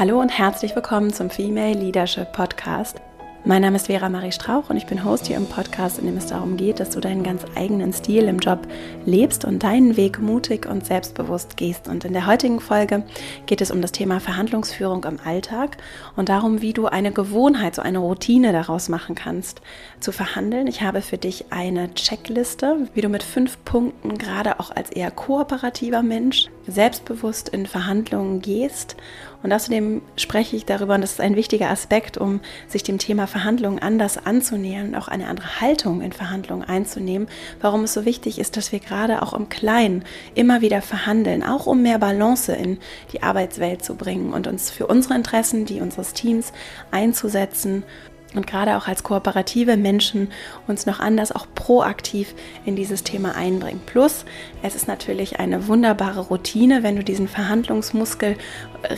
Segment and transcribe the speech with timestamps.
[0.00, 3.02] Hallo und herzlich willkommen zum Female Leadership Podcast.
[3.44, 6.16] Mein Name ist Vera Marie Strauch und ich bin Host hier im Podcast, in dem
[6.16, 8.66] es darum geht, dass du deinen ganz eigenen Stil im Job
[9.04, 11.86] lebst und deinen Weg mutig und selbstbewusst gehst.
[11.86, 13.02] Und in der heutigen Folge
[13.44, 15.76] geht es um das Thema Verhandlungsführung im Alltag
[16.16, 19.60] und darum, wie du eine Gewohnheit, so eine Routine daraus machen kannst,
[20.00, 20.66] zu verhandeln.
[20.66, 25.10] Ich habe für dich eine Checkliste, wie du mit fünf Punkten, gerade auch als eher
[25.10, 28.96] kooperativer Mensch, selbstbewusst in Verhandlungen gehst
[29.42, 33.26] und außerdem spreche ich darüber, und das ist ein wichtiger Aspekt, um sich dem Thema
[33.26, 37.28] Verhandlungen anders anzunähern und auch eine andere Haltung in Verhandlungen einzunehmen,
[37.60, 40.04] warum es so wichtig ist, dass wir gerade auch im Kleinen
[40.34, 42.78] immer wieder verhandeln, auch um mehr Balance in
[43.12, 46.52] die Arbeitswelt zu bringen und uns für unsere Interessen, die unseres Teams
[46.90, 47.84] einzusetzen
[48.34, 50.30] und gerade auch als kooperative Menschen
[50.68, 52.34] uns noch anders auch proaktiv
[52.64, 53.80] in dieses Thema einbringen.
[53.86, 54.24] Plus,
[54.62, 58.36] es ist natürlich eine wunderbare Routine, wenn du diesen Verhandlungsmuskel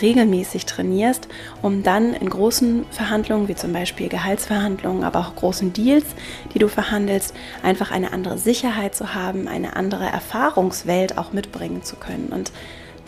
[0.00, 1.28] regelmäßig trainierst,
[1.62, 6.06] um dann in großen Verhandlungen, wie zum Beispiel Gehaltsverhandlungen, aber auch großen Deals,
[6.52, 11.96] die du verhandelst, einfach eine andere Sicherheit zu haben, eine andere Erfahrungswelt auch mitbringen zu
[11.96, 12.28] können.
[12.28, 12.52] Und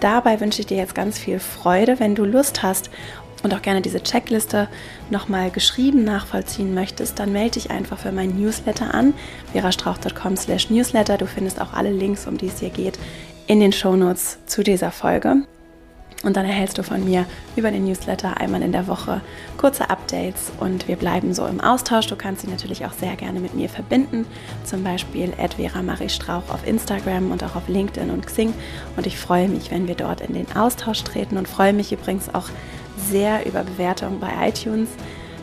[0.00, 2.90] dabei wünsche ich dir jetzt ganz viel Freude, wenn du Lust hast
[3.44, 4.68] und auch gerne diese Checkliste
[5.10, 9.14] nochmal geschrieben nachvollziehen möchtest, dann melde dich einfach für meinen Newsletter an,
[9.52, 11.18] verastrauch.com slash newsletter.
[11.18, 12.98] Du findest auch alle Links, um die es hier geht,
[13.46, 15.42] in den Shownotes zu dieser Folge.
[16.24, 19.20] Und dann erhältst du von mir über den Newsletter einmal in der Woche
[19.58, 22.06] kurze Updates und wir bleiben so im Austausch.
[22.06, 24.24] Du kannst dich natürlich auch sehr gerne mit mir verbinden,
[24.64, 28.54] zum Beispiel Vera Marie Strauch auf Instagram und auch auf LinkedIn und Xing.
[28.96, 32.34] Und ich freue mich, wenn wir dort in den Austausch treten und freue mich übrigens
[32.34, 32.48] auch
[32.96, 34.88] sehr über Bewertungen bei iTunes.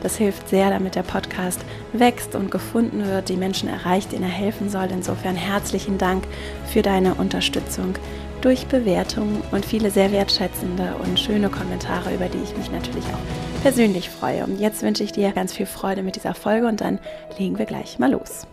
[0.02, 1.60] Das hilft sehr, damit der Podcast
[1.94, 4.88] wächst und gefunden wird, die Menschen erreicht, denen er helfen soll.
[4.92, 6.24] Insofern herzlichen Dank
[6.68, 7.96] für deine Unterstützung
[8.42, 13.62] durch Bewertungen und viele sehr wertschätzende und schöne Kommentare, über die ich mich natürlich auch
[13.62, 14.44] persönlich freue.
[14.44, 17.00] Und jetzt wünsche ich dir ganz viel Freude mit dieser Folge und dann
[17.38, 18.48] legen wir gleich mal los.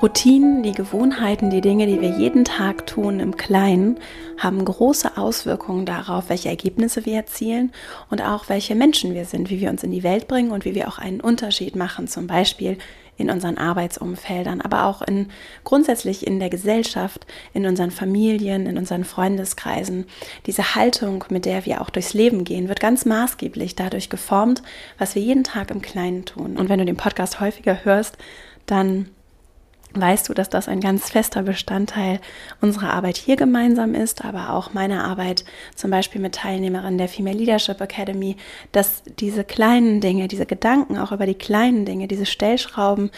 [0.00, 3.98] Routinen, die Gewohnheiten, die Dinge, die wir jeden Tag tun im Kleinen,
[4.38, 7.72] haben große Auswirkungen darauf, welche Ergebnisse wir erzielen
[8.08, 10.76] und auch welche Menschen wir sind, wie wir uns in die Welt bringen und wie
[10.76, 12.78] wir auch einen Unterschied machen, zum Beispiel
[13.16, 15.30] in unseren Arbeitsumfeldern, aber auch in
[15.64, 20.06] grundsätzlich in der Gesellschaft, in unseren Familien, in unseren Freundeskreisen.
[20.46, 24.62] Diese Haltung, mit der wir auch durchs Leben gehen, wird ganz maßgeblich dadurch geformt,
[24.96, 26.56] was wir jeden Tag im Kleinen tun.
[26.56, 28.16] Und wenn du den Podcast häufiger hörst,
[28.66, 29.08] dann
[29.94, 32.20] weißt du, dass das ein ganz fester Bestandteil
[32.60, 35.44] unserer Arbeit hier gemeinsam ist, aber auch meiner Arbeit
[35.74, 38.36] zum Beispiel mit Teilnehmerinnen der Female Leadership Academy,
[38.72, 43.10] dass diese kleinen Dinge, diese Gedanken auch über die kleinen Dinge, diese Stellschrauben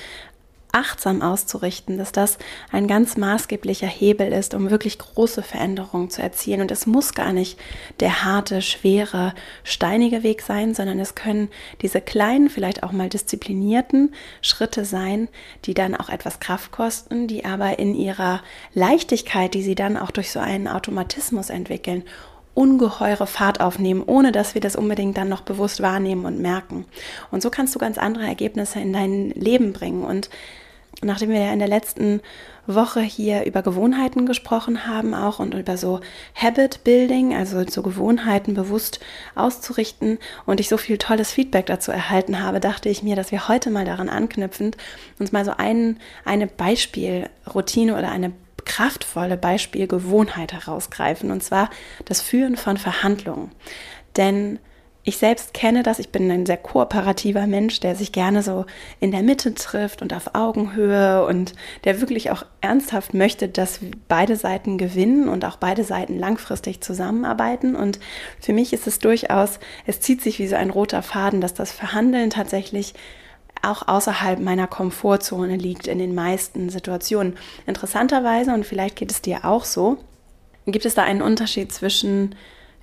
[0.73, 2.39] achtsam auszurichten, dass das
[2.71, 6.61] ein ganz maßgeblicher Hebel ist, um wirklich große Veränderungen zu erzielen.
[6.61, 7.59] Und es muss gar nicht
[8.01, 11.49] der harte, schwere, steinige Weg sein, sondern es können
[11.83, 15.29] diese kleinen, vielleicht auch mal disziplinierten Schritte sein,
[15.65, 18.43] die dann auch etwas Kraft kosten, die aber in ihrer
[18.75, 22.05] Leichtigkeit, die sie dann auch durch so einen Automatismus entwickeln,
[22.55, 26.85] ungeheure Fahrt aufnehmen, ohne dass wir das unbedingt dann noch bewusst wahrnehmen und merken.
[27.31, 30.05] Und so kannst du ganz andere Ergebnisse in dein Leben bringen.
[30.05, 30.31] Und
[31.03, 32.21] nachdem wir ja in der letzten
[32.67, 36.01] Woche hier über Gewohnheiten gesprochen haben auch und über so
[36.34, 39.01] Habit Building, also so Gewohnheiten bewusst
[39.34, 43.49] auszurichten und ich so viel tolles Feedback dazu erhalten habe, dachte ich mir, dass wir
[43.49, 44.77] heute mal daran anknüpfend
[45.19, 48.33] uns mal so ein, eine Beispielroutine oder eine
[48.65, 51.71] kraftvolle Beispielgewohnheit herausgreifen und zwar
[52.05, 53.51] das Führen von Verhandlungen.
[54.17, 54.59] Denn
[55.03, 58.66] ich selbst kenne das, ich bin ein sehr kooperativer Mensch, der sich gerne so
[59.00, 64.37] in der Mitte trifft und auf Augenhöhe und der wirklich auch ernsthaft möchte, dass beide
[64.37, 67.77] Seiten gewinnen und auch beide Seiten langfristig zusammenarbeiten.
[67.77, 67.99] Und
[68.41, 71.72] für mich ist es durchaus, es zieht sich wie so ein roter Faden, dass das
[71.72, 72.93] Verhandeln tatsächlich
[73.62, 77.37] auch außerhalb meiner Komfortzone liegt in den meisten Situationen.
[77.66, 79.99] Interessanterweise, und vielleicht geht es dir auch so,
[80.66, 82.34] gibt es da einen Unterschied zwischen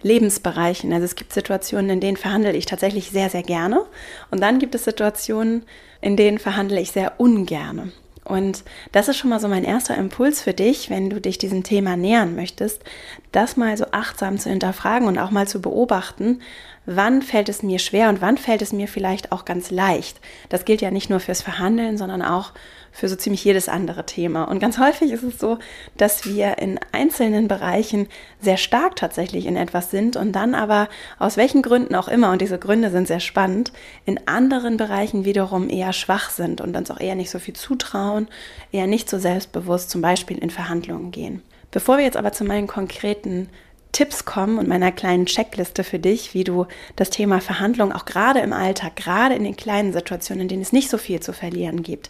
[0.02, 0.94] Lebensbereichen.
[0.94, 3.86] Also es gibt Situationen, in denen verhandle ich tatsächlich sehr, sehr gerne.
[4.32, 5.64] Und dann gibt es Situationen,
[6.02, 7.92] in denen verhandle ich sehr ungerne.
[8.28, 11.64] Und das ist schon mal so mein erster Impuls für dich, wenn du dich diesem
[11.64, 12.84] Thema nähern möchtest,
[13.32, 16.42] das mal so achtsam zu hinterfragen und auch mal zu beobachten,
[16.86, 20.20] wann fällt es mir schwer und wann fällt es mir vielleicht auch ganz leicht.
[20.50, 22.52] Das gilt ja nicht nur fürs Verhandeln, sondern auch
[22.98, 24.46] für so ziemlich jedes andere Thema.
[24.46, 25.60] Und ganz häufig ist es so,
[25.98, 28.08] dass wir in einzelnen Bereichen
[28.42, 30.90] sehr stark tatsächlich in etwas sind und dann aber
[31.20, 33.72] aus welchen Gründen auch immer, und diese Gründe sind sehr spannend,
[34.06, 38.28] in anderen Bereichen wiederum eher schwach sind und uns auch eher nicht so viel zutrauen,
[38.72, 41.44] eher nicht so selbstbewusst zum Beispiel in Verhandlungen gehen.
[41.70, 43.50] Bevor wir jetzt aber zu meinen konkreten
[43.92, 46.66] Tipps kommen und meiner kleinen Checkliste für dich, wie du
[46.96, 50.74] das Thema Verhandlung auch gerade im Alltag, gerade in den kleinen Situationen, in denen es
[50.74, 52.10] nicht so viel zu verlieren gibt,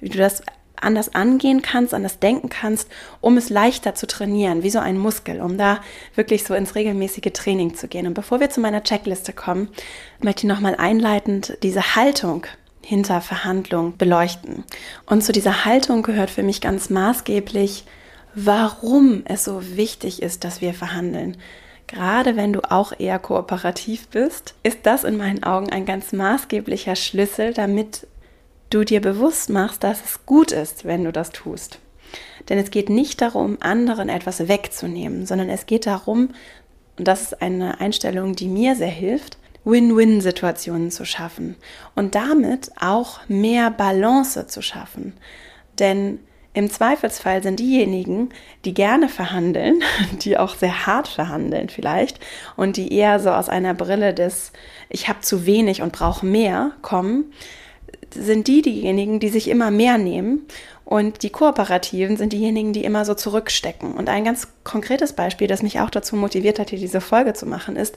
[0.00, 0.42] wie du das
[0.76, 2.88] anders angehen kannst, anders denken kannst,
[3.20, 5.80] um es leichter zu trainieren, wie so ein Muskel, um da
[6.14, 8.06] wirklich so ins regelmäßige Training zu gehen.
[8.06, 9.68] Und bevor wir zu meiner Checkliste kommen,
[10.20, 12.46] möchte ich nochmal einleitend diese Haltung
[12.82, 14.64] hinter Verhandlung beleuchten.
[15.06, 17.84] Und zu dieser Haltung gehört für mich ganz maßgeblich,
[18.34, 21.36] warum es so wichtig ist, dass wir verhandeln.
[21.86, 26.96] Gerade wenn du auch eher kooperativ bist, ist das in meinen Augen ein ganz maßgeblicher
[26.96, 28.06] Schlüssel, damit
[28.70, 31.78] du dir bewusst machst, dass es gut ist, wenn du das tust.
[32.48, 36.30] Denn es geht nicht darum, anderen etwas wegzunehmen, sondern es geht darum,
[36.96, 41.56] und das ist eine Einstellung, die mir sehr hilft, Win-Win-Situationen zu schaffen
[41.94, 45.14] und damit auch mehr Balance zu schaffen.
[45.78, 46.18] Denn
[46.52, 48.28] im Zweifelsfall sind diejenigen,
[48.64, 49.82] die gerne verhandeln,
[50.22, 52.20] die auch sehr hart verhandeln vielleicht
[52.56, 54.52] und die eher so aus einer Brille des
[54.88, 57.32] Ich habe zu wenig und brauche mehr kommen,
[58.14, 60.46] sind die diejenigen, die sich immer mehr nehmen
[60.84, 63.94] und die Kooperativen sind diejenigen, die immer so zurückstecken.
[63.94, 67.46] Und ein ganz konkretes Beispiel, das mich auch dazu motiviert hat, hier diese Folge zu
[67.46, 67.96] machen, ist,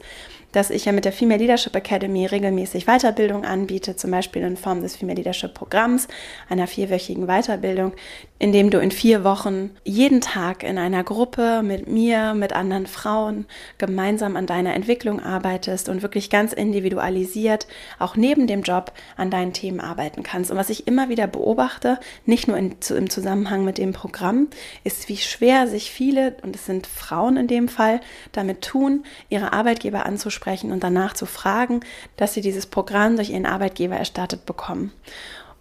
[0.54, 4.82] dass ich ja mit der Female Leadership Academy regelmäßig Weiterbildung anbiete, zum Beispiel in Form
[4.82, 6.08] des Female Leadership Programms,
[6.50, 7.92] einer vierwöchigen Weiterbildung,
[8.40, 12.86] in dem du in vier Wochen jeden Tag in einer Gruppe mit mir, mit anderen
[12.86, 13.46] Frauen
[13.78, 17.68] gemeinsam an deiner Entwicklung arbeitest und wirklich ganz individualisiert
[17.98, 20.52] auch neben dem Job an deinen Themen arbeiten kannst.
[20.52, 24.48] Und was ich immer wieder beobachte, nicht nur in, im Zusammenhang mit dem Programm,
[24.84, 28.02] ist, wie schwer sich viele, und es sind Frauen in dem Fall,
[28.34, 31.80] damit tun, ihre Arbeitgeber anzusprechen und danach zu fragen,
[32.18, 34.92] dass sie dieses Programm durch ihren Arbeitgeber erstattet bekommen.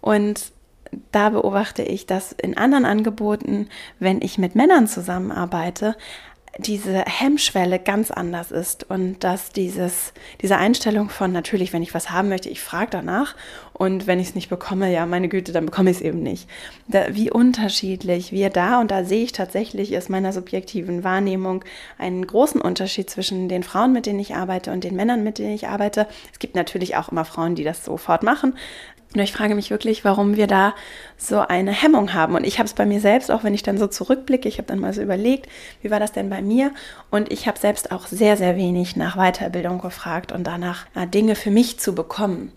[0.01, 0.51] Und
[1.11, 3.69] da beobachte ich, dass in anderen Angeboten,
[3.99, 5.95] wenn ich mit Männern zusammenarbeite,
[6.57, 12.09] diese Hemmschwelle ganz anders ist und dass dieses, diese Einstellung von natürlich, wenn ich was
[12.09, 13.35] haben möchte, ich frage danach
[13.73, 16.49] und wenn ich es nicht bekomme, ja, meine Güte, dann bekomme ich es eben nicht.
[16.87, 21.63] Da, wie unterschiedlich wir da, und da sehe ich tatsächlich aus meiner subjektiven Wahrnehmung
[21.97, 25.53] einen großen Unterschied zwischen den Frauen, mit denen ich arbeite und den Männern, mit denen
[25.53, 26.07] ich arbeite.
[26.31, 28.55] Es gibt natürlich auch immer Frauen, die das sofort machen,
[29.15, 30.75] nur ich frage mich wirklich, warum wir da
[31.17, 32.35] so eine Hemmung haben.
[32.35, 34.67] Und ich habe es bei mir selbst, auch wenn ich dann so zurückblicke, ich habe
[34.67, 35.47] dann mal so überlegt,
[35.81, 36.71] wie war das denn bei mir?
[37.09, 41.35] Und ich habe selbst auch sehr, sehr wenig nach Weiterbildung gefragt und danach äh, Dinge
[41.35, 42.51] für mich zu bekommen.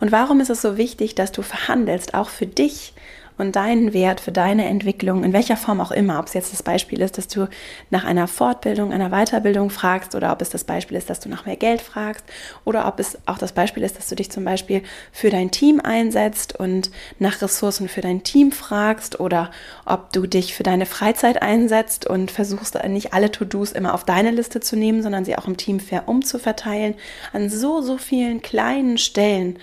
[0.00, 2.94] Und warum ist es so wichtig, dass du verhandelst, auch für dich
[3.42, 6.62] und deinen Wert für deine Entwicklung, in welcher Form auch immer, ob es jetzt das
[6.62, 7.48] Beispiel ist, dass du
[7.90, 11.44] nach einer Fortbildung, einer Weiterbildung fragst oder ob es das Beispiel ist, dass du nach
[11.44, 12.24] mehr Geld fragst
[12.64, 15.80] oder ob es auch das Beispiel ist, dass du dich zum Beispiel für dein Team
[15.80, 19.50] einsetzt und nach Ressourcen für dein Team fragst oder
[19.84, 24.30] ob du dich für deine Freizeit einsetzt und versuchst nicht alle To-Dos immer auf deine
[24.30, 26.94] Liste zu nehmen, sondern sie auch im Team fair umzuverteilen.
[27.32, 29.58] An so, so vielen kleinen Stellen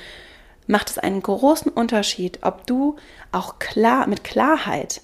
[0.70, 2.96] macht es einen großen Unterschied, ob du
[3.32, 5.02] auch klar mit Klarheit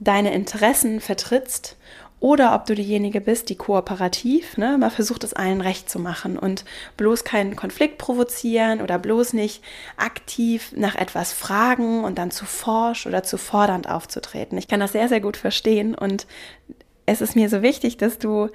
[0.00, 1.76] deine Interessen vertrittst
[2.24, 6.38] oder ob du diejenige bist, die kooperativ, ne, mal versucht es allen recht zu machen
[6.38, 6.64] und
[6.96, 9.62] bloß keinen Konflikt provozieren oder bloß nicht
[9.98, 14.56] aktiv nach etwas fragen und dann zu forsch oder zu fordernd aufzutreten.
[14.56, 16.26] Ich kann das sehr, sehr gut verstehen und
[17.04, 18.48] es ist mir so wichtig, dass du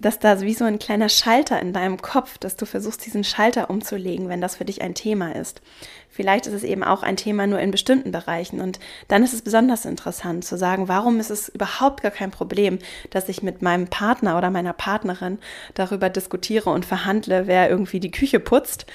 [0.00, 3.70] dass da wie so ein kleiner Schalter in deinem Kopf, dass du versuchst, diesen Schalter
[3.70, 5.60] umzulegen, wenn das für dich ein Thema ist.
[6.08, 8.60] Vielleicht ist es eben auch ein Thema nur in bestimmten Bereichen.
[8.60, 12.78] Und dann ist es besonders interessant zu sagen, warum ist es überhaupt gar kein Problem,
[13.10, 15.38] dass ich mit meinem Partner oder meiner Partnerin
[15.74, 18.86] darüber diskutiere und verhandle, wer irgendwie die Küche putzt.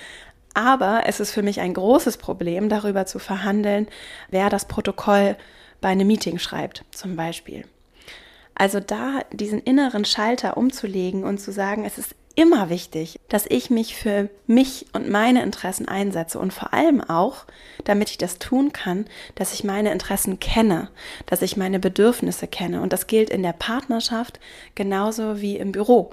[0.54, 3.88] Aber es ist für mich ein großes Problem, darüber zu verhandeln,
[4.30, 5.36] wer das Protokoll
[5.82, 7.66] bei einem Meeting schreibt, zum Beispiel.
[8.56, 13.70] Also da diesen inneren Schalter umzulegen und zu sagen, es ist immer wichtig, dass ich
[13.70, 17.46] mich für mich und meine Interessen einsetze und vor allem auch,
[17.86, 20.90] damit ich das tun kann, dass ich meine Interessen kenne,
[21.26, 22.82] dass ich meine Bedürfnisse kenne.
[22.82, 24.40] Und das gilt in der Partnerschaft
[24.76, 26.12] genauso wie im Büro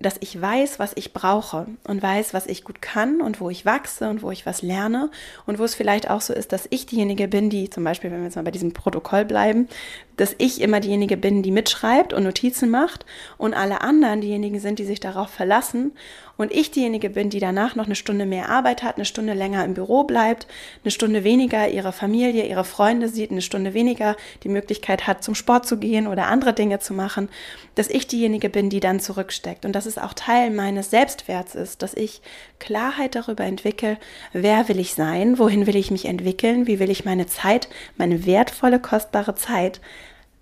[0.00, 3.66] dass ich weiß, was ich brauche und weiß, was ich gut kann und wo ich
[3.66, 5.10] wachse und wo ich was lerne
[5.44, 8.18] und wo es vielleicht auch so ist, dass ich diejenige bin, die zum Beispiel, wenn
[8.18, 9.68] wir jetzt mal bei diesem Protokoll bleiben,
[10.16, 13.06] dass ich immer diejenige bin, die mitschreibt und Notizen macht
[13.38, 15.92] und alle anderen diejenigen sind, die sich darauf verlassen
[16.38, 19.64] und ich diejenige bin, die danach noch eine Stunde mehr Arbeit hat, eine Stunde länger
[19.64, 20.46] im Büro bleibt,
[20.84, 25.34] eine Stunde weniger ihre Familie, ihre Freunde sieht, eine Stunde weniger die Möglichkeit hat, zum
[25.34, 27.28] Sport zu gehen oder andere Dinge zu machen,
[27.74, 29.64] dass ich diejenige bin, die dann zurücksteckt.
[29.64, 32.22] Und dass es auch Teil meines Selbstwerts ist, dass ich
[32.60, 33.98] Klarheit darüber entwickle,
[34.32, 38.26] wer will ich sein, wohin will ich mich entwickeln, wie will ich meine Zeit, meine
[38.26, 39.80] wertvolle, kostbare Zeit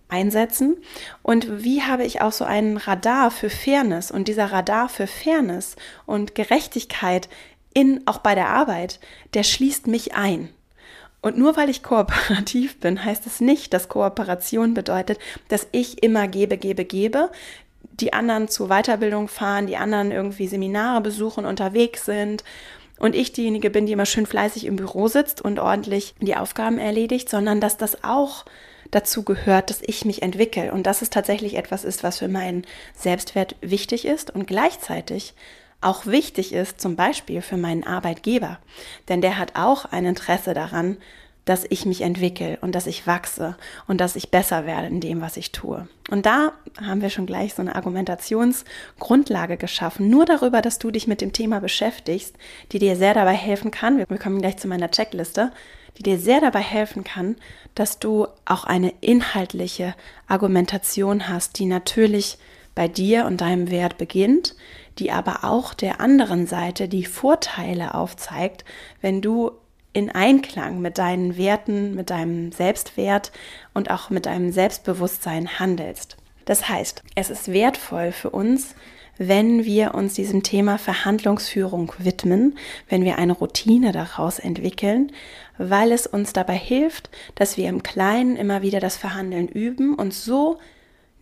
[0.08, 0.76] einsetzen
[1.22, 5.76] und wie habe ich auch so einen Radar für Fairness und dieser Radar für Fairness
[6.06, 7.28] und Gerechtigkeit
[7.74, 9.00] in auch bei der Arbeit,
[9.34, 10.48] der schließt mich ein.
[11.20, 16.28] Und nur weil ich kooperativ bin, heißt es nicht, dass Kooperation bedeutet, dass ich immer
[16.28, 17.30] gebe, gebe, gebe,
[18.00, 22.44] die anderen zur Weiterbildung fahren, die anderen irgendwie Seminare besuchen, unterwegs sind
[22.98, 26.78] und ich diejenige bin, die immer schön fleißig im Büro sitzt und ordentlich die Aufgaben
[26.78, 28.44] erledigt, sondern dass das auch
[28.96, 32.66] dazu gehört, dass ich mich entwickle und dass es tatsächlich etwas ist, was für meinen
[32.94, 35.34] Selbstwert wichtig ist und gleichzeitig
[35.80, 38.58] auch wichtig ist, zum Beispiel für meinen Arbeitgeber.
[39.08, 40.96] Denn der hat auch ein Interesse daran,
[41.44, 45.20] dass ich mich entwickle und dass ich wachse und dass ich besser werde in dem,
[45.20, 45.86] was ich tue.
[46.10, 51.06] Und da haben wir schon gleich so eine Argumentationsgrundlage geschaffen, nur darüber, dass du dich
[51.06, 52.34] mit dem Thema beschäftigst,
[52.72, 53.98] die dir sehr dabei helfen kann.
[53.98, 55.52] Wir kommen gleich zu meiner Checkliste,
[55.98, 57.36] die dir sehr dabei helfen kann,
[57.74, 59.94] dass du auch eine inhaltliche
[60.26, 62.38] Argumentation hast, die natürlich
[62.74, 64.54] bei dir und deinem Wert beginnt,
[64.98, 68.64] die aber auch der anderen Seite die Vorteile aufzeigt,
[69.00, 69.52] wenn du
[69.92, 73.32] in Einklang mit deinen Werten, mit deinem Selbstwert
[73.72, 76.18] und auch mit deinem Selbstbewusstsein handelst.
[76.44, 78.74] Das heißt, es ist wertvoll für uns,
[79.18, 82.58] wenn wir uns diesem Thema Verhandlungsführung widmen,
[82.88, 85.12] wenn wir eine Routine daraus entwickeln,
[85.58, 90.12] weil es uns dabei hilft, dass wir im Kleinen immer wieder das Verhandeln üben und
[90.12, 90.58] so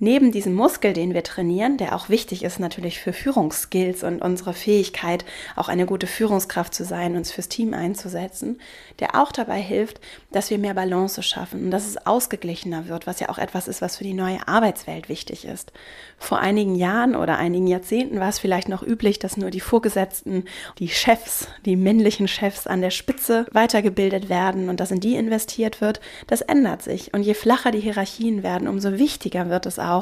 [0.05, 4.53] neben diesem Muskel, den wir trainieren, der auch wichtig ist natürlich für Führungsskills und unsere
[4.53, 5.25] Fähigkeit,
[5.57, 8.61] auch eine gute Führungskraft zu sein, uns fürs Team einzusetzen,
[9.01, 13.19] der auch dabei hilft, dass wir mehr Balance schaffen und dass es ausgeglichener wird, was
[13.19, 15.73] ja auch etwas ist, was für die neue Arbeitswelt wichtig ist.
[16.19, 20.45] Vor einigen Jahren oder einigen Jahrzehnten war es vielleicht noch üblich, dass nur die Vorgesetzten,
[20.79, 25.81] die Chefs, die männlichen Chefs an der Spitze weitergebildet werden und dass in die investiert
[25.81, 26.01] wird.
[26.27, 29.94] Das ändert sich und je flacher die Hierarchien werden, umso wichtiger wird es auch,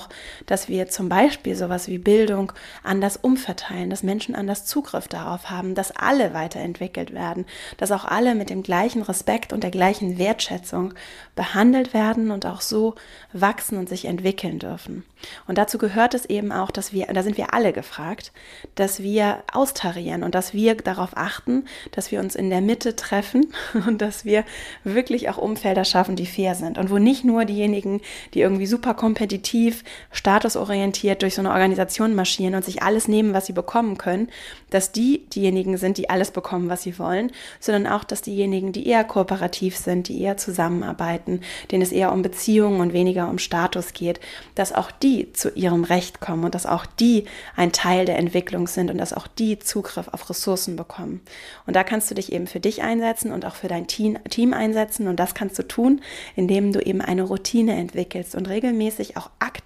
[0.46, 5.74] dass wir zum Beispiel sowas wie Bildung anders umverteilen, dass Menschen anders Zugriff darauf haben,
[5.74, 7.46] dass alle weiterentwickelt werden,
[7.76, 10.94] dass auch alle mit dem gleichen Respekt und der gleichen Wertschätzung
[11.34, 12.94] behandelt werden und auch so
[13.32, 15.04] wachsen und sich entwickeln dürfen.
[15.46, 18.32] Und dazu gehört es eben auch, dass wir, da sind wir alle gefragt,
[18.74, 23.52] dass wir austarieren und dass wir darauf achten, dass wir uns in der Mitte treffen
[23.86, 24.44] und dass wir
[24.84, 28.00] wirklich auch Umfelder schaffen, die fair sind und wo nicht nur diejenigen,
[28.34, 29.71] die irgendwie super kompetitiv,
[30.10, 34.28] statusorientiert durch so eine Organisation marschieren und sich alles nehmen, was sie bekommen können,
[34.70, 38.86] dass die diejenigen sind, die alles bekommen, was sie wollen, sondern auch, dass diejenigen, die
[38.86, 43.92] eher kooperativ sind, die eher zusammenarbeiten, denen es eher um Beziehungen und weniger um Status
[43.92, 44.20] geht,
[44.54, 47.24] dass auch die die zu ihrem Recht kommen und dass auch die
[47.56, 51.20] ein Teil der Entwicklung sind und dass auch die Zugriff auf Ressourcen bekommen.
[51.66, 54.52] Und da kannst du dich eben für dich einsetzen und auch für dein Team, Team
[54.54, 56.00] einsetzen und das kannst du tun,
[56.34, 59.61] indem du eben eine Routine entwickelst und regelmäßig auch aktiv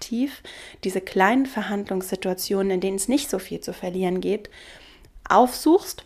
[0.83, 4.49] diese kleinen Verhandlungssituationen, in denen es nicht so viel zu verlieren gibt,
[5.27, 6.03] aufsuchst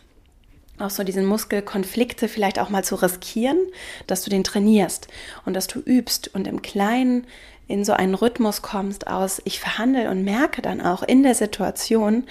[0.78, 3.58] auch so diesen Muskel Konflikte vielleicht auch mal zu riskieren,
[4.06, 5.08] dass du den trainierst
[5.44, 7.26] und dass du übst und im Kleinen
[7.68, 12.24] in so einen Rhythmus kommst aus, ich verhandle und merke dann auch in der Situation,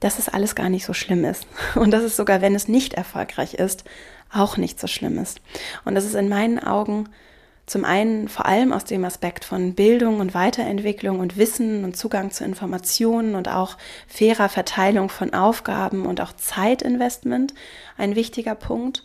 [0.00, 1.46] dass es alles gar nicht so schlimm ist.
[1.74, 3.82] Und dass es sogar, wenn es nicht erfolgreich ist,
[4.32, 5.40] auch nicht so schlimm ist.
[5.84, 7.08] Und das ist in meinen Augen
[7.68, 12.30] zum einen vor allem aus dem Aspekt von Bildung und Weiterentwicklung und Wissen und Zugang
[12.30, 17.54] zu Informationen und auch fairer Verteilung von Aufgaben und auch Zeitinvestment
[17.96, 19.04] ein wichtiger Punkt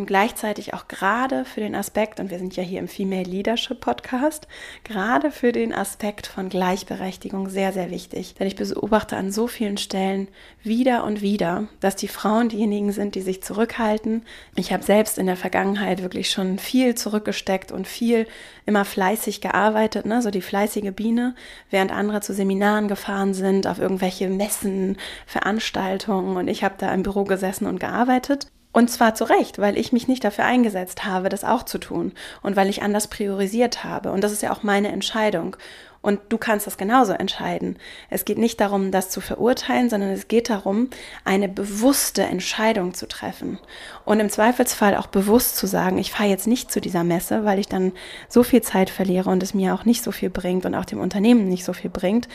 [0.00, 3.80] und gleichzeitig auch gerade für den Aspekt, und wir sind ja hier im Female Leadership
[3.80, 4.48] Podcast,
[4.82, 8.34] gerade für den Aspekt von Gleichberechtigung sehr, sehr wichtig.
[8.34, 10.28] Denn ich beobachte an so vielen Stellen
[10.62, 14.22] wieder und wieder, dass die Frauen diejenigen sind, die sich zurückhalten.
[14.56, 18.26] Ich habe selbst in der Vergangenheit wirklich schon viel zurückgesteckt und viel
[18.64, 20.22] immer fleißig gearbeitet, ne?
[20.22, 21.34] so die fleißige Biene,
[21.68, 27.02] während andere zu Seminaren gefahren sind, auf irgendwelche Messen, Veranstaltungen und ich habe da im
[27.02, 28.50] Büro gesessen und gearbeitet.
[28.72, 32.12] Und zwar zu Recht, weil ich mich nicht dafür eingesetzt habe, das auch zu tun
[32.42, 34.12] und weil ich anders priorisiert habe.
[34.12, 35.56] Und das ist ja auch meine Entscheidung.
[36.02, 37.76] Und du kannst das genauso entscheiden.
[38.08, 40.88] Es geht nicht darum, das zu verurteilen, sondern es geht darum,
[41.24, 43.58] eine bewusste Entscheidung zu treffen.
[44.06, 47.58] Und im Zweifelsfall auch bewusst zu sagen, ich fahre jetzt nicht zu dieser Messe, weil
[47.58, 47.92] ich dann
[48.28, 51.00] so viel Zeit verliere und es mir auch nicht so viel bringt und auch dem
[51.00, 52.28] Unternehmen nicht so viel bringt.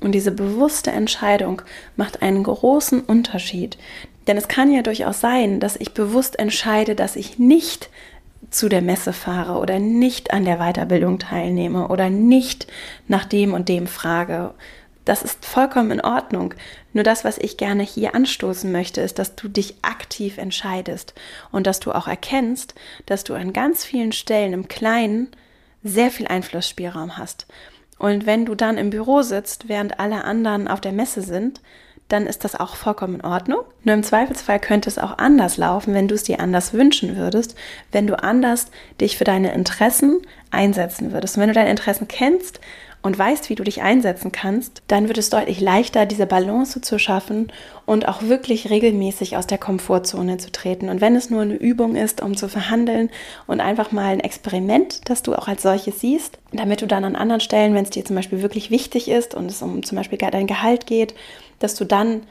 [0.00, 1.62] Und diese bewusste Entscheidung
[1.96, 3.76] macht einen großen Unterschied.
[4.26, 7.90] Denn es kann ja durchaus sein, dass ich bewusst entscheide, dass ich nicht
[8.50, 12.66] zu der Messe fahre oder nicht an der Weiterbildung teilnehme oder nicht
[13.08, 14.54] nach dem und dem frage.
[15.04, 16.54] Das ist vollkommen in Ordnung.
[16.92, 21.14] Nur das, was ich gerne hier anstoßen möchte, ist, dass du dich aktiv entscheidest
[21.50, 22.74] und dass du auch erkennst,
[23.06, 25.28] dass du an ganz vielen Stellen im Kleinen
[25.82, 27.46] sehr viel Einflussspielraum hast.
[27.98, 31.60] Und wenn du dann im Büro sitzt, während alle anderen auf der Messe sind,
[32.08, 33.60] dann ist das auch vollkommen in Ordnung.
[33.84, 37.54] Nur im Zweifelsfall könnte es auch anders laufen, wenn du es dir anders wünschen würdest,
[37.90, 38.66] wenn du anders
[39.00, 40.20] dich für deine Interessen
[40.52, 41.36] einsetzen würdest.
[41.36, 42.60] Und wenn du deine Interessen kennst
[43.02, 46.98] und weißt, wie du dich einsetzen kannst, dann wird es deutlich leichter, diese Balance zu
[46.98, 47.50] schaffen
[47.84, 50.88] und auch wirklich regelmäßig aus der Komfortzone zu treten.
[50.88, 53.10] Und wenn es nur eine Übung ist, um zu verhandeln
[53.48, 57.16] und einfach mal ein Experiment, das du auch als solches siehst, damit du dann an
[57.16, 60.18] anderen Stellen, wenn es dir zum Beispiel wirklich wichtig ist und es um zum Beispiel
[60.18, 61.14] dein Gehalt geht,
[61.58, 62.22] dass du dann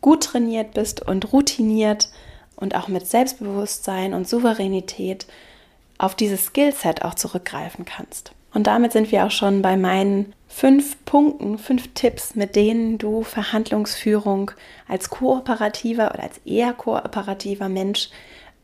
[0.00, 2.08] gut trainiert bist und routiniert
[2.56, 5.26] und auch mit Selbstbewusstsein und Souveränität
[5.98, 8.32] auf dieses Skillset auch zurückgreifen kannst.
[8.52, 13.22] Und damit sind wir auch schon bei meinen fünf Punkten, fünf Tipps, mit denen du
[13.22, 14.52] Verhandlungsführung
[14.88, 18.08] als kooperativer oder als eher kooperativer Mensch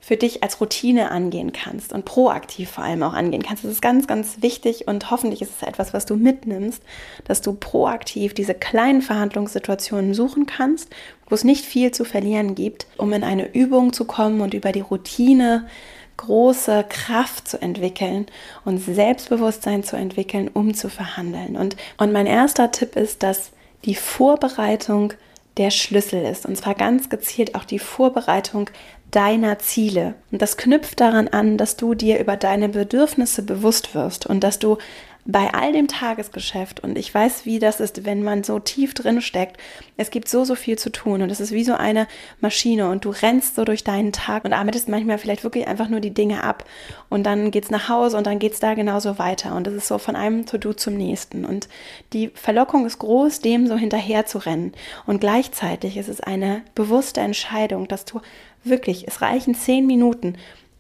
[0.03, 3.63] für dich als Routine angehen kannst und proaktiv vor allem auch angehen kannst.
[3.63, 6.83] Das ist ganz, ganz wichtig und hoffentlich ist es etwas, was du mitnimmst,
[7.25, 10.91] dass du proaktiv diese kleinen Verhandlungssituationen suchen kannst,
[11.29, 14.73] wo es nicht viel zu verlieren gibt, um in eine Übung zu kommen und über
[14.73, 15.69] die Routine
[16.17, 18.27] große Kraft zu entwickeln
[18.65, 21.57] und Selbstbewusstsein zu entwickeln, um zu verhandeln.
[21.57, 23.51] Und, und mein erster Tipp ist, dass
[23.85, 25.13] die Vorbereitung
[25.57, 26.47] der Schlüssel ist.
[26.47, 28.71] Und zwar ganz gezielt auch die Vorbereitung
[29.11, 30.15] deiner Ziele.
[30.31, 34.59] Und das knüpft daran an, dass du dir über deine Bedürfnisse bewusst wirst und dass
[34.59, 34.79] du
[35.25, 36.81] bei all dem Tagesgeschäft.
[36.81, 39.57] Und ich weiß, wie das ist, wenn man so tief drin steckt.
[39.97, 41.23] Es gibt so, so viel zu tun.
[41.23, 42.09] Und es ist wie so eine
[42.41, 42.91] Maschine.
[42.91, 46.15] Und du rennst so durch deinen Tag und arbeitest manchmal vielleicht wirklich einfach nur die
[46.15, 46.65] Dinge ab.
[47.09, 49.55] Und dann geht's nach Hause und dann geht's da genauso weiter.
[49.55, 51.45] Und es ist so von einem To-Do zum nächsten.
[51.45, 51.69] Und
[52.13, 54.73] die Verlockung ist groß, dem so hinterher zu rennen.
[55.07, 58.21] Und gleichzeitig ist es eine bewusste Entscheidung, dass du
[58.65, 60.37] wirklich, es reichen zehn Minuten,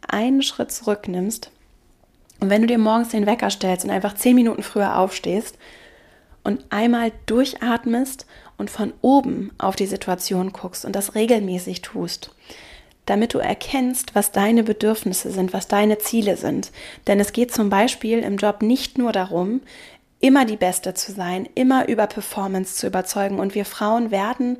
[0.08, 1.52] einen Schritt zurücknimmst
[2.42, 5.56] und wenn du dir morgens den Wecker stellst und einfach zehn Minuten früher aufstehst
[6.42, 8.26] und einmal durchatmest
[8.58, 12.34] und von oben auf die Situation guckst und das regelmäßig tust,
[13.06, 16.72] damit du erkennst, was deine Bedürfnisse sind, was deine Ziele sind.
[17.06, 19.60] Denn es geht zum Beispiel im Job nicht nur darum,
[20.18, 23.38] immer die Beste zu sein, immer über Performance zu überzeugen.
[23.38, 24.58] Und wir Frauen werden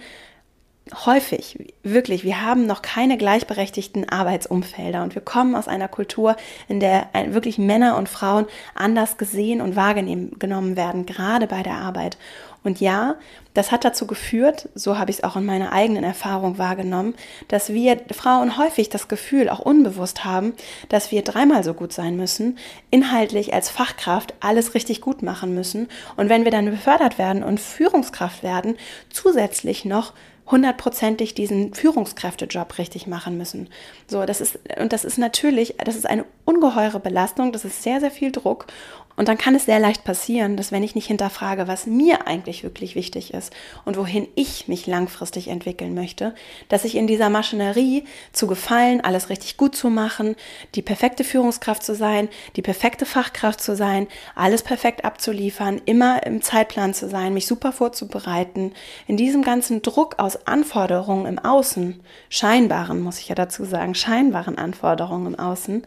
[1.07, 6.37] häufig, wirklich, wir haben noch keine gleichberechtigten Arbeitsumfelder und wir kommen aus einer Kultur,
[6.69, 12.17] in der wirklich Männer und Frauen anders gesehen und wahrgenommen werden, gerade bei der Arbeit.
[12.65, 13.17] Und ja,
[13.55, 17.15] das hat dazu geführt, so habe ich es auch in meiner eigenen Erfahrung wahrgenommen,
[17.49, 20.55] dass wir Frauen häufig das Gefühl, auch unbewusst haben,
[20.89, 22.59] dass wir dreimal so gut sein müssen,
[22.91, 25.89] inhaltlich als Fachkraft alles richtig gut machen müssen.
[26.17, 28.77] Und wenn wir dann befördert werden und Führungskraft werden,
[29.11, 30.13] zusätzlich noch
[30.53, 33.69] hundertprozentig diesen Führungskräftejob richtig machen müssen.
[34.07, 37.99] So, das ist, und das ist natürlich, das ist eine ungeheure Belastung, das ist sehr,
[37.99, 38.67] sehr viel Druck.
[39.17, 42.63] Und dann kann es sehr leicht passieren, dass wenn ich nicht hinterfrage, was mir eigentlich
[42.63, 43.53] wirklich wichtig ist
[43.85, 46.35] und wohin ich mich langfristig entwickeln möchte,
[46.69, 50.37] dass ich in dieser Maschinerie zu gefallen, alles richtig gut zu machen,
[50.75, 56.43] die perfekte Führungskraft zu sein, die perfekte Fachkraft zu sein, alles perfekt abzuliefern, immer im
[56.43, 58.73] Zeitplan zu sein, mich super vorzubereiten,
[59.07, 64.59] in diesem ganzen Druck aus Anforderungen im Außen, scheinbaren, muss ich ja dazu sagen, scheinbaren
[64.59, 65.87] Anforderungen im Außen,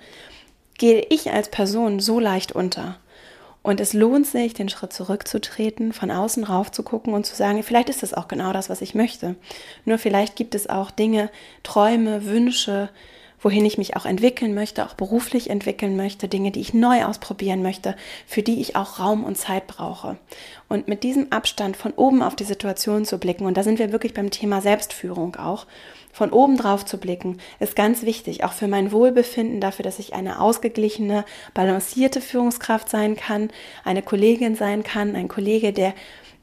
[0.77, 2.97] gehe ich als Person so leicht unter.
[3.65, 7.63] Und es lohnt sich, den Schritt zurückzutreten, von außen rauf zu gucken und zu sagen,
[7.63, 9.35] vielleicht ist das auch genau das, was ich möchte.
[9.85, 11.31] Nur vielleicht gibt es auch Dinge,
[11.63, 12.89] Träume, Wünsche,
[13.41, 17.63] wohin ich mich auch entwickeln möchte, auch beruflich entwickeln möchte, Dinge, die ich neu ausprobieren
[17.63, 17.95] möchte,
[18.27, 20.17] für die ich auch Raum und Zeit brauche.
[20.69, 23.91] Und mit diesem Abstand von oben auf die Situation zu blicken, und da sind wir
[23.91, 25.65] wirklich beim Thema Selbstführung auch,
[26.15, 30.13] von oben drauf zu blicken, ist ganz wichtig, auch für mein Wohlbefinden, dafür, dass ich
[30.13, 33.49] eine ausgeglichene, balancierte Führungskraft sein kann,
[33.83, 35.93] eine Kollegin sein kann, ein Kollege, der,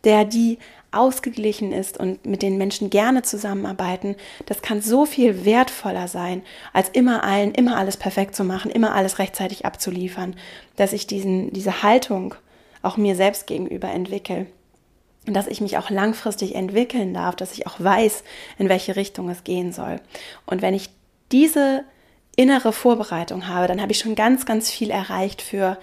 [0.04, 0.58] der die
[0.90, 6.42] ausgeglichen ist und mit den Menschen gerne zusammenarbeiten, das kann so viel wertvoller sein,
[6.74, 10.36] als immer allen, immer alles perfekt zu machen, immer alles rechtzeitig abzuliefern,
[10.76, 12.34] dass ich diesen, diese Haltung
[12.82, 14.48] auch mir selbst gegenüber entwickle
[15.26, 18.24] dass ich mich auch langfristig entwickeln darf, dass ich auch weiß,
[18.58, 20.00] in welche Richtung es gehen soll.
[20.46, 20.90] Und wenn ich
[21.30, 21.84] diese
[22.36, 25.78] innere Vorbereitung habe, dann habe ich schon ganz, ganz viel erreicht für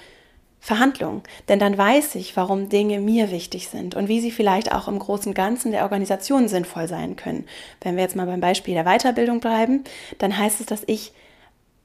[0.60, 1.24] Verhandlungen.
[1.48, 5.00] Denn dann weiß ich, warum Dinge mir wichtig sind und wie sie vielleicht auch im
[5.00, 7.46] großen Ganzen der Organisation sinnvoll sein können.
[7.82, 9.84] Wenn wir jetzt mal beim Beispiel der Weiterbildung bleiben,
[10.18, 11.14] dann heißt es, dass ich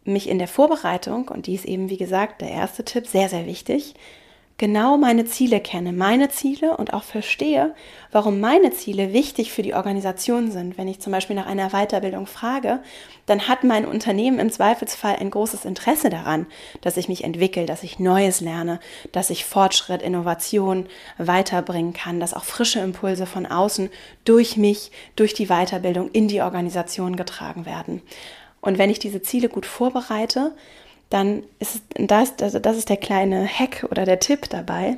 [0.05, 3.47] mich in der Vorbereitung, und die ist eben, wie gesagt, der erste Tipp, sehr, sehr
[3.47, 3.95] wichtig,
[4.57, 7.75] genau meine Ziele kenne, meine Ziele und auch verstehe,
[8.13, 10.79] warum meine Ziele wichtig für die Organisation sind.
[10.79, 12.81] Wenn ich zum Beispiel nach einer Weiterbildung frage,
[13.27, 16.47] dann hat mein Unternehmen im Zweifelsfall ein großes Interesse daran,
[16.83, 18.79] dass ich mich entwickle, dass ich Neues lerne,
[19.11, 20.87] dass ich Fortschritt, Innovation
[21.19, 23.91] weiterbringen kann, dass auch frische Impulse von außen
[24.25, 28.03] durch mich, durch die Weiterbildung in die Organisation getragen werden.
[28.61, 30.53] Und wenn ich diese Ziele gut vorbereite,
[31.15, 34.97] dann ist das, also das ist der kleine Hack oder der Tipp dabei,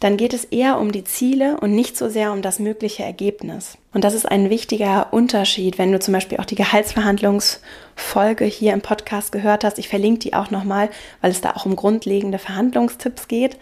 [0.00, 3.78] dann geht es eher um die Ziele und nicht so sehr um das mögliche Ergebnis.
[3.94, 8.82] Und das ist ein wichtiger Unterschied, wenn du zum Beispiel auch die Gehaltsverhandlungsfolge hier im
[8.82, 9.78] Podcast gehört hast.
[9.78, 10.90] Ich verlinke die auch nochmal,
[11.22, 13.56] weil es da auch um grundlegende Verhandlungstipps geht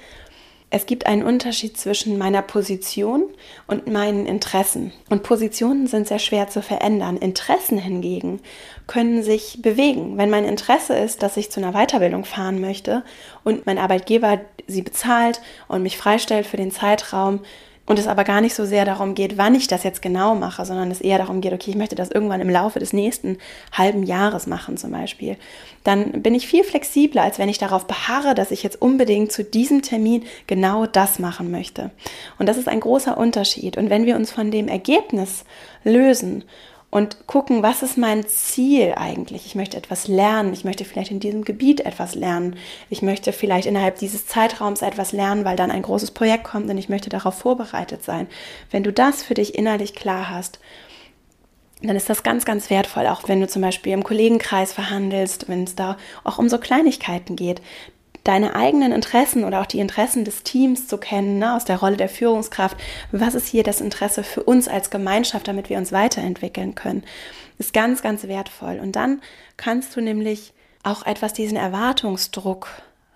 [0.76, 3.28] es gibt einen Unterschied zwischen meiner Position
[3.68, 4.92] und meinen Interessen.
[5.08, 7.16] Und Positionen sind sehr schwer zu verändern.
[7.16, 8.40] Interessen hingegen
[8.86, 10.18] können sich bewegen.
[10.18, 13.02] Wenn mein Interesse ist, dass ich zu einer Weiterbildung fahren möchte
[13.42, 17.40] und mein Arbeitgeber sie bezahlt und mich freistellt für den Zeitraum,
[17.86, 20.64] und es aber gar nicht so sehr darum geht, wann ich das jetzt genau mache,
[20.64, 23.38] sondern es eher darum geht, okay, ich möchte das irgendwann im Laufe des nächsten
[23.72, 25.36] halben Jahres machen zum Beispiel,
[25.82, 29.44] dann bin ich viel flexibler, als wenn ich darauf beharre, dass ich jetzt unbedingt zu
[29.44, 31.90] diesem Termin genau das machen möchte.
[32.38, 33.76] Und das ist ein großer Unterschied.
[33.76, 35.44] Und wenn wir uns von dem Ergebnis
[35.84, 36.44] lösen
[36.94, 39.46] und gucken, was ist mein Ziel eigentlich?
[39.46, 42.54] Ich möchte etwas lernen, ich möchte vielleicht in diesem Gebiet etwas lernen,
[42.88, 46.78] ich möchte vielleicht innerhalb dieses Zeitraums etwas lernen, weil dann ein großes Projekt kommt und
[46.78, 48.28] ich möchte darauf vorbereitet sein.
[48.70, 50.60] Wenn du das für dich innerlich klar hast,
[51.82, 55.64] dann ist das ganz, ganz wertvoll, auch wenn du zum Beispiel im Kollegenkreis verhandelst, wenn
[55.64, 57.60] es da auch um so Kleinigkeiten geht,
[58.24, 61.96] deine eigenen Interessen oder auch die Interessen des Teams zu kennen, ne, aus der Rolle
[61.96, 62.76] der Führungskraft.
[63.12, 67.04] Was ist hier das Interesse für uns als Gemeinschaft, damit wir uns weiterentwickeln können?
[67.58, 68.80] Ist ganz, ganz wertvoll.
[68.80, 69.20] Und dann
[69.56, 72.68] kannst du nämlich auch etwas diesen Erwartungsdruck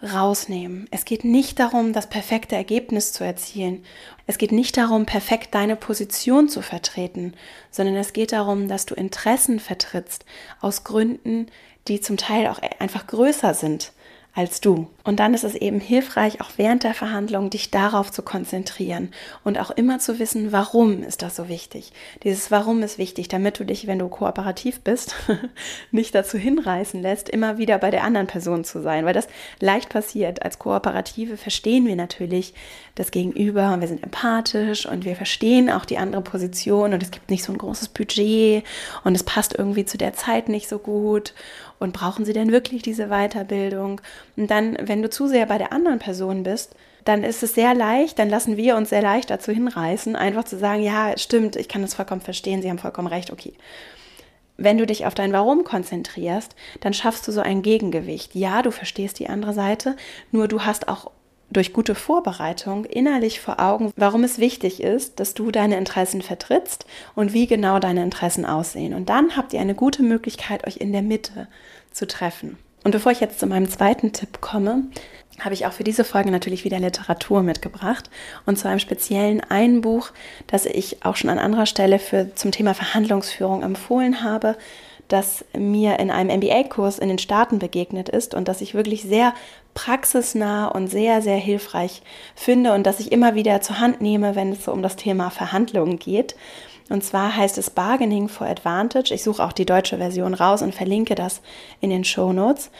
[0.02, 0.86] rausnehmen.
[0.90, 3.84] Es geht nicht darum, das perfekte Ergebnis zu erzielen.
[4.26, 7.34] Es geht nicht darum, perfekt deine Position zu vertreten,
[7.70, 10.24] sondern es geht darum, dass du Interessen vertrittst
[10.60, 11.46] aus Gründen,
[11.88, 13.92] die zum Teil auch einfach größer sind
[14.34, 14.88] als du.
[15.08, 19.08] Und dann ist es eben hilfreich, auch während der Verhandlung dich darauf zu konzentrieren
[19.42, 21.92] und auch immer zu wissen, warum ist das so wichtig.
[22.24, 25.14] Dieses Warum ist wichtig, damit du dich, wenn du kooperativ bist,
[25.92, 29.28] nicht dazu hinreißen lässt, immer wieder bei der anderen Person zu sein, weil das
[29.60, 30.42] leicht passiert.
[30.42, 32.52] Als Kooperative verstehen wir natürlich
[32.94, 37.10] das Gegenüber und wir sind empathisch und wir verstehen auch die andere Position und es
[37.10, 38.62] gibt nicht so ein großes Budget
[39.04, 41.32] und es passt irgendwie zu der Zeit nicht so gut
[41.78, 44.00] und brauchen sie denn wirklich diese Weiterbildung?
[44.36, 47.74] Und dann, wenn du zu sehr bei der anderen Person bist, dann ist es sehr
[47.74, 51.68] leicht, dann lassen wir uns sehr leicht dazu hinreißen, einfach zu sagen, ja, stimmt, ich
[51.68, 53.54] kann das vollkommen verstehen, Sie haben vollkommen recht, okay.
[54.56, 58.34] Wenn du dich auf dein Warum konzentrierst, dann schaffst du so ein Gegengewicht.
[58.34, 59.96] Ja, du verstehst die andere Seite,
[60.32, 61.12] nur du hast auch
[61.50, 66.86] durch gute Vorbereitung innerlich vor Augen, warum es wichtig ist, dass du deine Interessen vertrittst
[67.14, 68.94] und wie genau deine Interessen aussehen.
[68.94, 71.48] Und dann habt ihr eine gute Möglichkeit, euch in der Mitte
[71.90, 72.58] zu treffen.
[72.88, 74.84] Und bevor ich jetzt zu meinem zweiten Tipp komme,
[75.40, 78.08] habe ich auch für diese Folge natürlich wieder Literatur mitgebracht.
[78.46, 80.08] Und zu einem speziellen ein Buch,
[80.46, 84.56] das ich auch schon an anderer Stelle für, zum Thema Verhandlungsführung empfohlen habe
[85.08, 89.34] das mir in einem MBA-Kurs in den Staaten begegnet ist und das ich wirklich sehr
[89.72, 92.02] praxisnah und sehr, sehr hilfreich
[92.34, 95.30] finde und das ich immer wieder zur Hand nehme, wenn es so um das Thema
[95.30, 96.36] Verhandlungen geht.
[96.88, 99.12] Und zwar heißt es Bargaining for Advantage.
[99.12, 101.40] Ich suche auch die deutsche Version raus und verlinke das
[101.80, 102.70] in den Show Notes.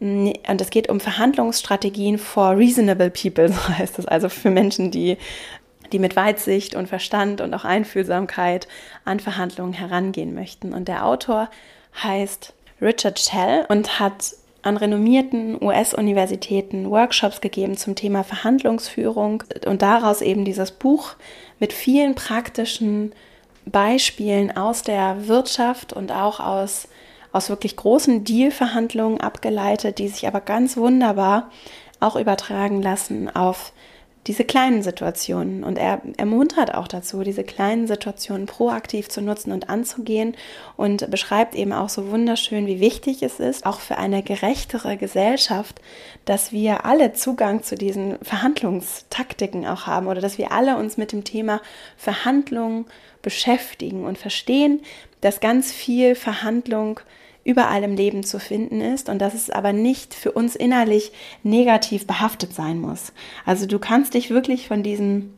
[0.00, 4.06] Und es geht um Verhandlungsstrategien for reasonable people, so heißt es.
[4.06, 5.18] Also für Menschen, die
[5.92, 8.68] die mit Weitsicht und Verstand und auch Einfühlsamkeit
[9.06, 10.74] an Verhandlungen herangehen möchten.
[10.74, 11.48] Und der Autor
[12.02, 20.20] heißt Richard Shell und hat an renommierten US-Universitäten Workshops gegeben zum Thema Verhandlungsführung und daraus
[20.20, 21.14] eben dieses Buch
[21.58, 23.12] mit vielen praktischen
[23.70, 26.88] Beispielen aus der Wirtschaft und auch aus,
[27.32, 31.50] aus wirklich großen Dealverhandlungen abgeleitet, die sich aber ganz wunderbar
[32.00, 33.72] auch übertragen lassen auf
[34.28, 35.64] diese kleinen Situationen.
[35.64, 40.36] Und er ermuntert auch dazu, diese kleinen Situationen proaktiv zu nutzen und anzugehen
[40.76, 45.80] und beschreibt eben auch so wunderschön, wie wichtig es ist, auch für eine gerechtere Gesellschaft,
[46.26, 51.12] dass wir alle Zugang zu diesen Verhandlungstaktiken auch haben oder dass wir alle uns mit
[51.12, 51.62] dem Thema
[51.96, 52.84] Verhandlung
[53.22, 54.82] beschäftigen und verstehen,
[55.22, 57.00] dass ganz viel Verhandlung
[57.48, 62.06] überall im Leben zu finden ist und dass es aber nicht für uns innerlich negativ
[62.06, 63.14] behaftet sein muss.
[63.46, 65.32] Also du kannst dich wirklich von diesen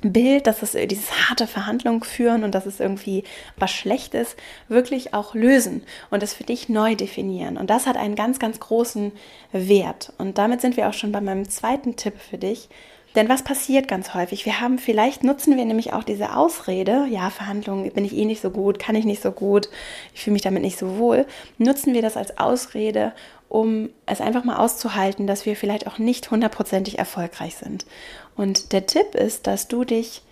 [0.00, 3.22] Bild, dass es dieses harte Verhandlungen führen und dass es irgendwie
[3.56, 4.34] was Schlechtes,
[4.66, 7.56] wirklich auch lösen und es für dich neu definieren.
[7.56, 9.12] Und das hat einen ganz, ganz großen
[9.52, 10.12] Wert.
[10.18, 12.68] Und damit sind wir auch schon bei meinem zweiten Tipp für dich.
[13.14, 14.44] Denn was passiert ganz häufig?
[14.44, 18.40] Wir haben, vielleicht nutzen wir nämlich auch diese Ausrede, ja, Verhandlungen bin ich eh nicht
[18.40, 19.68] so gut, kann ich nicht so gut,
[20.14, 21.24] ich fühle mich damit nicht so wohl.
[21.58, 23.12] Nutzen wir das als Ausrede,
[23.48, 27.86] um es einfach mal auszuhalten, dass wir vielleicht auch nicht hundertprozentig erfolgreich sind.
[28.34, 30.22] Und der Tipp ist, dass du dich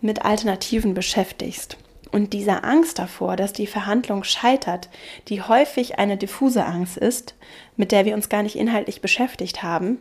[0.00, 1.76] mit Alternativen beschäftigst.
[2.10, 4.88] Und diese Angst davor, dass die Verhandlung scheitert,
[5.28, 7.34] die häufig eine diffuse Angst ist,
[7.76, 9.98] mit der wir uns gar nicht inhaltlich beschäftigt haben,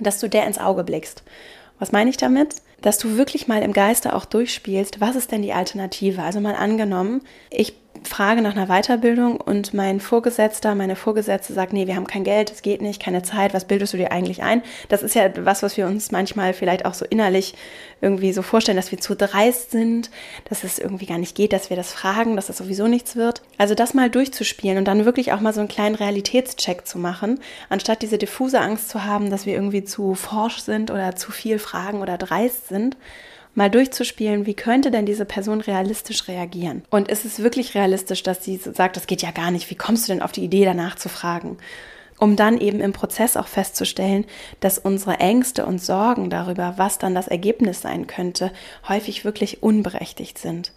[0.00, 1.22] dass du der ins Auge blickst.
[1.78, 2.56] Was meine ich damit?
[2.80, 6.22] Dass du wirklich mal im Geiste auch durchspielst, was ist denn die Alternative?
[6.22, 11.86] Also mal angenommen, ich frage nach einer Weiterbildung und mein Vorgesetzter, meine Vorgesetzte sagt, nee,
[11.86, 14.62] wir haben kein Geld, es geht nicht, keine Zeit, was bildest du dir eigentlich ein?
[14.88, 17.54] Das ist ja was, was wir uns manchmal vielleicht auch so innerlich
[18.00, 20.10] irgendwie so vorstellen, dass wir zu dreist sind,
[20.48, 23.42] dass es irgendwie gar nicht geht, dass wir das fragen, dass das sowieso nichts wird.
[23.58, 27.40] Also das mal durchzuspielen und dann wirklich auch mal so einen kleinen Realitätscheck zu machen,
[27.68, 31.58] anstatt diese diffuse Angst zu haben, dass wir irgendwie zu forsch sind oder zu viel
[31.58, 32.96] fragen oder dreist sind
[33.54, 36.82] mal durchzuspielen, wie könnte denn diese Person realistisch reagieren?
[36.90, 40.08] Und ist es wirklich realistisch, dass sie sagt, das geht ja gar nicht, wie kommst
[40.08, 41.58] du denn auf die Idee, danach zu fragen?
[42.22, 44.26] um dann eben im Prozess auch festzustellen,
[44.60, 48.52] dass unsere Ängste und Sorgen darüber, was dann das Ergebnis sein könnte,
[48.86, 50.70] häufig wirklich unberechtigt sind.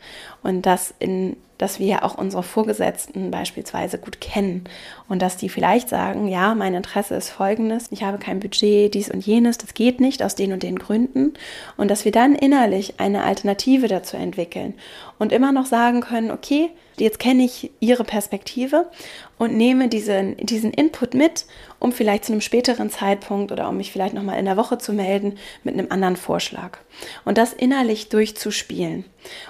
[0.45, 4.65] Und dass in dass wir ja auch unsere Vorgesetzten beispielsweise gut kennen
[5.07, 9.09] und dass die vielleicht sagen, ja, mein Interesse ist folgendes, ich habe kein Budget, dies
[9.09, 11.33] und jenes, das geht nicht aus den und den Gründen
[11.77, 14.73] und dass wir dann innerlich eine Alternative dazu entwickeln
[15.17, 18.89] und immer noch sagen können, okay, jetzt kenne ich Ihre Perspektive
[19.37, 21.45] und nehme diesen, diesen Input mit,
[21.79, 24.91] um vielleicht zu einem späteren Zeitpunkt oder um mich vielleicht nochmal in der Woche zu
[24.91, 26.79] melden mit einem anderen Vorschlag.
[27.23, 29.05] Und das innerlich durchzuspielen,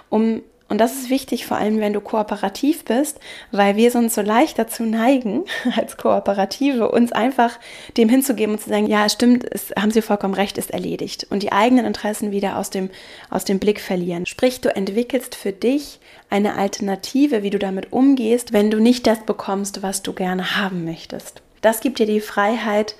[0.10, 3.20] um und das ist wichtig, vor allem wenn du kooperativ bist,
[3.52, 5.44] weil wir sonst so leicht dazu neigen,
[5.76, 7.60] als Kooperative, uns einfach
[7.98, 11.28] dem hinzugeben und zu sagen, ja, stimmt, es, haben Sie vollkommen recht, ist erledigt.
[11.30, 12.90] Und die eigenen Interessen wieder aus dem,
[13.30, 14.26] aus dem Blick verlieren.
[14.26, 16.00] Sprich, du entwickelst für dich
[16.32, 20.84] eine Alternative, wie du damit umgehst, wenn du nicht das bekommst, was du gerne haben
[20.84, 21.44] möchtest.
[21.62, 22.96] Das gibt dir die Freiheit,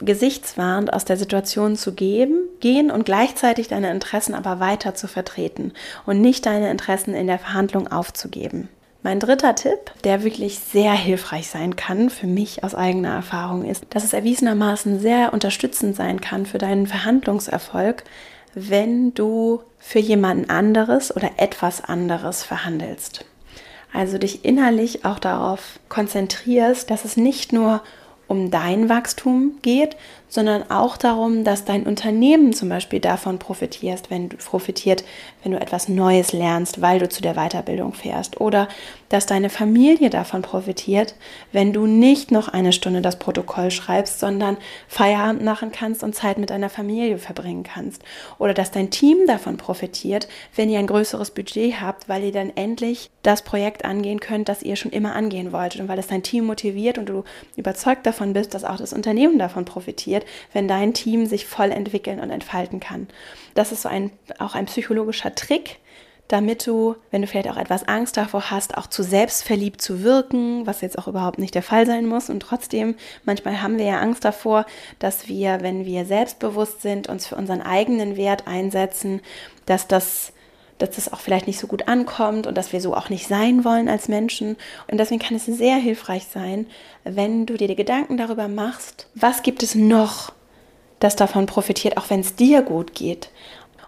[0.00, 5.72] gesichtswahrend aus der Situation zu geben, gehen und gleichzeitig deine Interessen aber weiter zu vertreten
[6.06, 8.68] und nicht deine Interessen in der Verhandlung aufzugeben.
[9.02, 13.86] Mein dritter Tipp, der wirklich sehr hilfreich sein kann, für mich aus eigener Erfahrung, ist,
[13.90, 18.04] dass es erwiesenermaßen sehr unterstützend sein kann für deinen Verhandlungserfolg,
[18.54, 23.24] wenn du für jemanden anderes oder etwas anderes verhandelst.
[23.92, 27.82] Also dich innerlich auch darauf konzentrierst, dass es nicht nur
[28.30, 29.96] um dein Wachstum geht,
[30.28, 35.02] sondern auch darum, dass dein Unternehmen zum Beispiel davon profitierst, wenn du profitiert,
[35.42, 38.40] wenn du etwas Neues lernst, weil du zu der Weiterbildung fährst.
[38.40, 38.68] Oder
[39.08, 41.14] dass deine Familie davon profitiert,
[41.52, 44.56] wenn du nicht noch eine Stunde das Protokoll schreibst, sondern
[44.88, 48.02] Feierabend machen kannst und Zeit mit deiner Familie verbringen kannst.
[48.38, 52.52] Oder dass dein Team davon profitiert, wenn ihr ein größeres Budget habt, weil ihr dann
[52.54, 56.22] endlich das Projekt angehen könnt, das ihr schon immer angehen wolltet und weil es dein
[56.22, 57.24] Team motiviert und du
[57.56, 62.20] überzeugt davon bist, dass auch das Unternehmen davon profitiert wenn dein Team sich voll entwickeln
[62.20, 63.08] und entfalten kann.
[63.60, 65.80] Das ist so ein, auch ein psychologischer Trick,
[66.28, 70.66] damit du, wenn du vielleicht auch etwas Angst davor hast, auch zu selbstverliebt zu wirken,
[70.66, 72.30] was jetzt auch überhaupt nicht der Fall sein muss.
[72.30, 72.94] Und trotzdem,
[73.26, 74.64] manchmal haben wir ja Angst davor,
[74.98, 79.20] dass wir, wenn wir selbstbewusst sind, uns für unseren eigenen Wert einsetzen,
[79.66, 80.32] dass das
[80.78, 83.66] dass das auch vielleicht nicht so gut ankommt und dass wir so auch nicht sein
[83.66, 84.56] wollen als Menschen.
[84.90, 86.66] Und deswegen kann es sehr hilfreich sein,
[87.04, 90.32] wenn du dir die Gedanken darüber machst, was gibt es noch,
[91.00, 93.30] das davon profitiert, auch wenn es dir gut geht.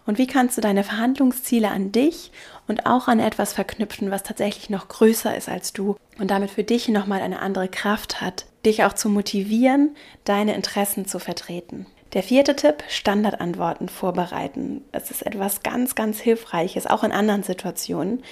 [0.05, 2.33] Und wie kannst du deine Verhandlungsziele an dich
[2.66, 6.64] und auch an etwas verknüpfen, was tatsächlich noch größer ist als du und damit für
[6.64, 9.94] dich nochmal eine andere Kraft hat, dich auch zu motivieren,
[10.25, 11.87] deine Interessen zu vertreten.
[12.14, 14.83] Der vierte Tipp, Standardantworten vorbereiten.
[14.92, 18.22] Das ist etwas ganz, ganz Hilfreiches, auch in anderen Situationen,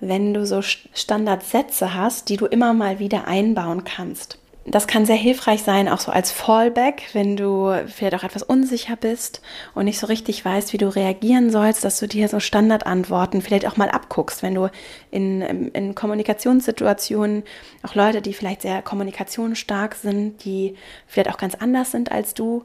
[0.00, 4.38] wenn du so Standardsätze hast, die du immer mal wieder einbauen kannst.
[4.68, 8.96] Das kann sehr hilfreich sein, auch so als Fallback, wenn du vielleicht auch etwas unsicher
[8.96, 9.40] bist
[9.74, 13.66] und nicht so richtig weißt, wie du reagieren sollst, dass du dir so Standardantworten vielleicht
[13.68, 14.68] auch mal abguckst, wenn du
[15.12, 17.44] in, in Kommunikationssituationen
[17.84, 20.74] auch Leute, die vielleicht sehr kommunikationsstark sind, die
[21.06, 22.64] vielleicht auch ganz anders sind als du,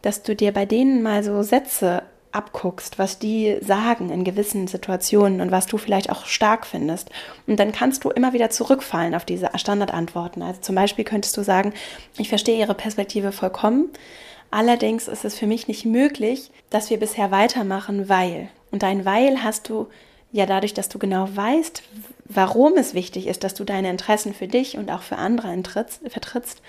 [0.00, 5.40] dass du dir bei denen mal so Sätze abguckst, was die sagen in gewissen Situationen
[5.40, 7.10] und was du vielleicht auch stark findest.
[7.46, 10.42] Und dann kannst du immer wieder zurückfallen auf diese Standardantworten.
[10.42, 11.72] Also zum Beispiel könntest du sagen,
[12.18, 13.90] ich verstehe ihre Perspektive vollkommen,
[14.52, 18.50] Allerdings ist es für mich nicht möglich, dass wir bisher weitermachen, weil.
[18.70, 19.88] Und dein Weil hast du
[20.30, 21.82] ja dadurch, dass du genau weißt,
[22.26, 25.56] warum es wichtig ist, dass du deine Interessen für dich und auch für andere
[26.06, 26.60] vertrittst,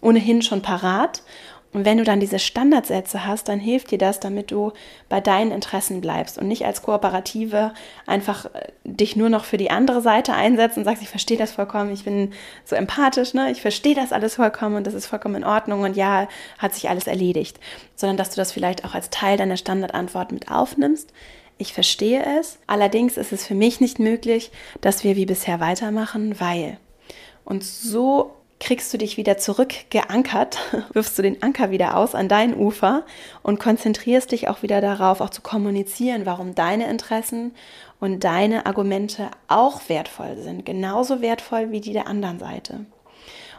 [0.00, 1.24] ohnehin schon parat.
[1.74, 4.72] Und wenn du dann diese Standardsätze hast, dann hilft dir das, damit du
[5.08, 7.74] bei deinen Interessen bleibst und nicht als Kooperative
[8.06, 11.50] einfach äh, dich nur noch für die andere Seite einsetzt und sagst, ich verstehe das
[11.50, 12.32] vollkommen, ich bin
[12.64, 13.50] so empathisch, ne?
[13.50, 16.88] ich verstehe das alles vollkommen und das ist vollkommen in Ordnung und ja, hat sich
[16.88, 17.58] alles erledigt.
[17.96, 21.12] Sondern dass du das vielleicht auch als Teil deiner Standardantwort mit aufnimmst.
[21.58, 26.38] Ich verstehe es, allerdings ist es für mich nicht möglich, dass wir wie bisher weitermachen,
[26.38, 26.78] weil.
[27.44, 28.32] Und so
[28.64, 30.58] kriegst du dich wieder zurückgeankert,
[30.94, 33.04] wirfst du den Anker wieder aus an dein Ufer
[33.42, 37.52] und konzentrierst dich auch wieder darauf, auch zu kommunizieren, warum deine Interessen
[38.00, 42.86] und deine Argumente auch wertvoll sind, genauso wertvoll wie die der anderen Seite.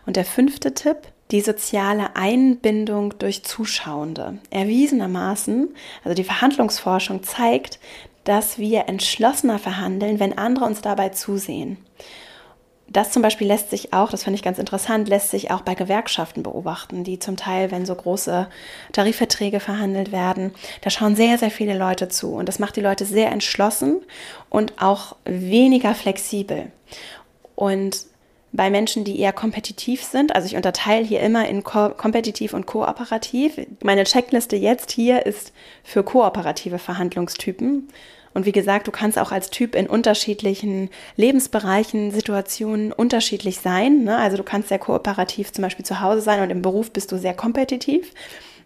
[0.08, 0.98] Und der fünfte Tipp,
[1.30, 4.40] die soziale Einbindung durch Zuschauende.
[4.50, 5.70] Erwiesenermaßen,
[6.04, 7.80] also die Verhandlungsforschung zeigt,
[8.24, 11.78] dass wir entschlossener verhandeln, wenn andere uns dabei zusehen.
[12.88, 15.74] Das zum Beispiel lässt sich auch, das fand ich ganz interessant, lässt sich auch bei
[15.74, 18.48] Gewerkschaften beobachten, die zum Teil, wenn so große
[18.94, 22.34] Tarifverträge verhandelt werden, da schauen sehr, sehr viele Leute zu.
[22.34, 24.02] Und das macht die Leute sehr entschlossen
[24.50, 26.72] und auch weniger flexibel.
[27.56, 28.06] Und
[28.56, 32.66] bei Menschen, die eher kompetitiv sind, also ich unterteile hier immer in ko kompetitiv und
[32.66, 33.60] kooperativ.
[33.84, 35.52] Meine Checkliste jetzt hier ist
[35.84, 37.90] für kooperative Verhandlungstypen.
[38.36, 44.04] Und wie gesagt, du kannst auch als Typ in unterschiedlichen Lebensbereichen, Situationen unterschiedlich sein.
[44.04, 44.18] Ne?
[44.18, 47.18] Also du kannst sehr kooperativ zum Beispiel zu Hause sein und im Beruf bist du
[47.18, 48.12] sehr kompetitiv.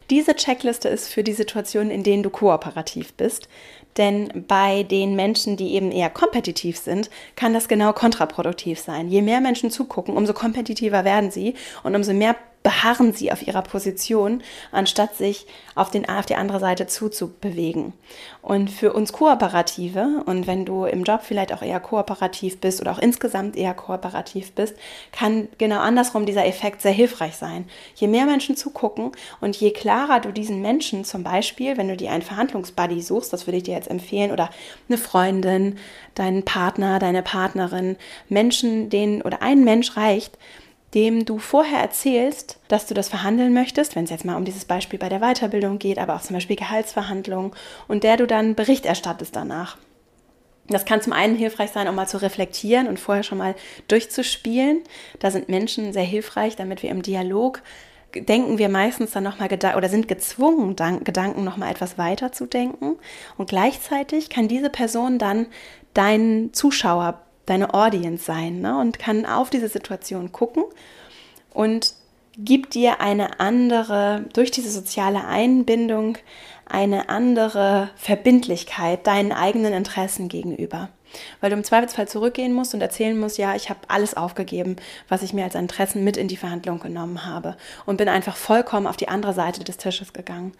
[0.10, 3.47] Diese Checkliste ist für die Situationen, in denen du kooperativ bist.
[3.95, 9.08] Denn bei den Menschen, die eben eher kompetitiv sind, kann das genau kontraproduktiv sein.
[9.08, 11.53] Je mehr Menschen zugucken, umso kompetitiver werden sie
[11.84, 15.45] und umso mehr beharren sie auf ihrer Position, anstatt sich
[15.76, 17.93] auf, den, auf die andere Seite zuzubewegen.
[18.41, 22.91] Und für uns Kooperative, und wenn du im Job vielleicht auch eher kooperativ bist oder
[22.91, 24.76] auch insgesamt eher kooperativ bist,
[25.13, 27.65] kann genau andersrum dieser Effekt sehr hilfreich sein.
[27.95, 32.12] Je mehr Menschen zugucken und je klarer du diesen Menschen zum Beispiel, wenn du dir
[32.12, 34.50] einen Verhandlungsbuddy suchst, das würde ich dir jetzt empfehlen, oder
[34.89, 35.78] eine Freundin,
[36.15, 37.95] deinen Partner, deine Partnerin,
[38.28, 40.38] Menschen, denen oder ein Mensch reicht,
[40.93, 44.65] dem du vorher erzählst, dass du das verhandeln möchtest, wenn es jetzt mal um dieses
[44.65, 47.52] Beispiel bei der Weiterbildung geht, aber auch zum Beispiel Gehaltsverhandlungen
[47.88, 49.78] und der du dann Bericht erstattest danach.
[50.67, 53.56] Das kann zum einen hilfreich sein, um mal zu reflektieren und vorher schon mal
[53.88, 54.82] durchzuspielen.
[55.19, 57.62] Da sind Menschen sehr hilfreich, damit wir im Dialog
[58.15, 62.97] denken wir meistens dann nochmal oder sind gezwungen, Gedanken nochmal etwas weiter zu denken.
[63.38, 65.47] Und gleichzeitig kann diese Person dann
[65.93, 68.79] deinen Zuschauer deine Audience sein ne?
[68.79, 70.63] und kann auf diese Situation gucken
[71.51, 71.93] und
[72.38, 76.17] gibt dir eine andere, durch diese soziale Einbindung,
[76.65, 80.89] eine andere Verbindlichkeit deinen eigenen Interessen gegenüber.
[81.41, 84.75] Weil du im Zweifelsfall zurückgehen musst und erzählen musst, ja, ich habe alles aufgegeben,
[85.07, 87.57] was ich mir als Interessen mit in die Verhandlung genommen habe
[87.88, 90.53] und bin einfach vollkommen auf die andere Seite des Tisches gegangen.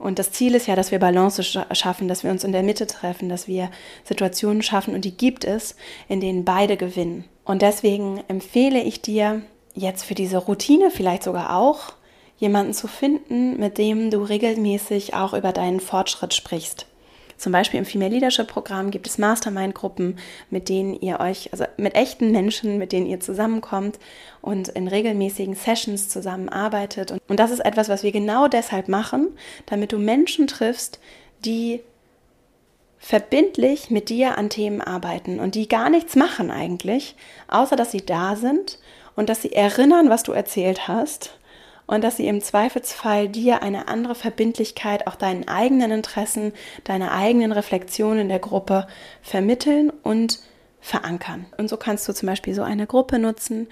[0.00, 2.86] Und das Ziel ist ja, dass wir Balance schaffen, dass wir uns in der Mitte
[2.86, 3.70] treffen, dass wir
[4.02, 5.76] Situationen schaffen und die gibt es,
[6.08, 7.24] in denen beide gewinnen.
[7.44, 9.42] Und deswegen empfehle ich dir
[9.74, 11.92] jetzt für diese Routine vielleicht sogar auch,
[12.38, 16.86] jemanden zu finden, mit dem du regelmäßig auch über deinen Fortschritt sprichst.
[17.40, 20.18] Zum Beispiel im Female Leadership Programm gibt es Mastermind-Gruppen,
[20.50, 23.98] mit denen ihr euch, also mit echten Menschen, mit denen ihr zusammenkommt
[24.42, 27.12] und in regelmäßigen Sessions zusammenarbeitet.
[27.12, 29.28] Und, und das ist etwas, was wir genau deshalb machen,
[29.64, 31.00] damit du Menschen triffst,
[31.42, 31.80] die
[32.98, 37.16] verbindlich mit dir an Themen arbeiten und die gar nichts machen eigentlich,
[37.48, 38.78] außer dass sie da sind
[39.16, 41.39] und dass sie erinnern, was du erzählt hast
[41.90, 46.52] und dass sie im Zweifelsfall dir eine andere Verbindlichkeit, auch deinen eigenen Interessen,
[46.84, 48.86] deine eigenen Reflexionen in der Gruppe
[49.22, 50.38] vermitteln und
[50.80, 51.46] verankern.
[51.58, 53.66] Und so kannst du zum Beispiel so eine Gruppe nutzen,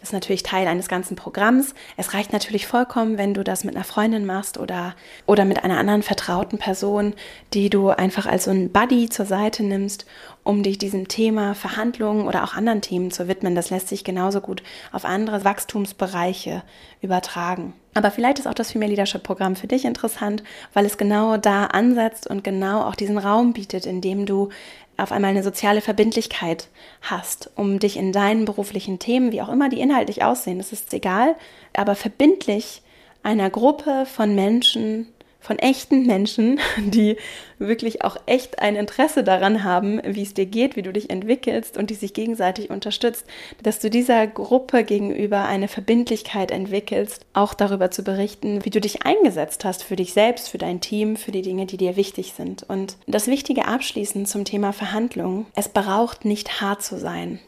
[0.00, 1.74] das ist natürlich Teil eines ganzen Programms.
[1.96, 4.94] Es reicht natürlich vollkommen, wenn du das mit einer Freundin machst oder,
[5.26, 7.14] oder mit einer anderen vertrauten Person,
[7.52, 10.06] die du einfach als so ein Buddy zur Seite nimmst,
[10.44, 13.56] um dich diesem Thema Verhandlungen oder auch anderen Themen zu widmen.
[13.56, 16.62] Das lässt sich genauso gut auf andere Wachstumsbereiche
[17.00, 17.74] übertragen.
[17.94, 21.66] Aber vielleicht ist auch das Female Leadership Programm für dich interessant, weil es genau da
[21.66, 24.50] ansetzt und genau auch diesen Raum bietet, in dem du
[24.98, 26.68] auf einmal eine soziale Verbindlichkeit
[27.02, 30.92] hast, um dich in deinen beruflichen Themen, wie auch immer die inhaltlich aussehen, das ist
[30.92, 31.36] egal,
[31.74, 32.82] aber verbindlich
[33.22, 35.08] einer Gruppe von Menschen
[35.48, 37.16] von echten Menschen, die
[37.58, 41.78] wirklich auch echt ein Interesse daran haben, wie es dir geht, wie du dich entwickelst
[41.78, 43.24] und die sich gegenseitig unterstützt,
[43.62, 49.06] dass du dieser Gruppe gegenüber eine Verbindlichkeit entwickelst, auch darüber zu berichten, wie du dich
[49.06, 52.64] eingesetzt hast für dich selbst, für dein Team, für die Dinge, die dir wichtig sind.
[52.68, 57.40] Und das Wichtige abschließend zum Thema Verhandlungen, es braucht nicht hart zu sein.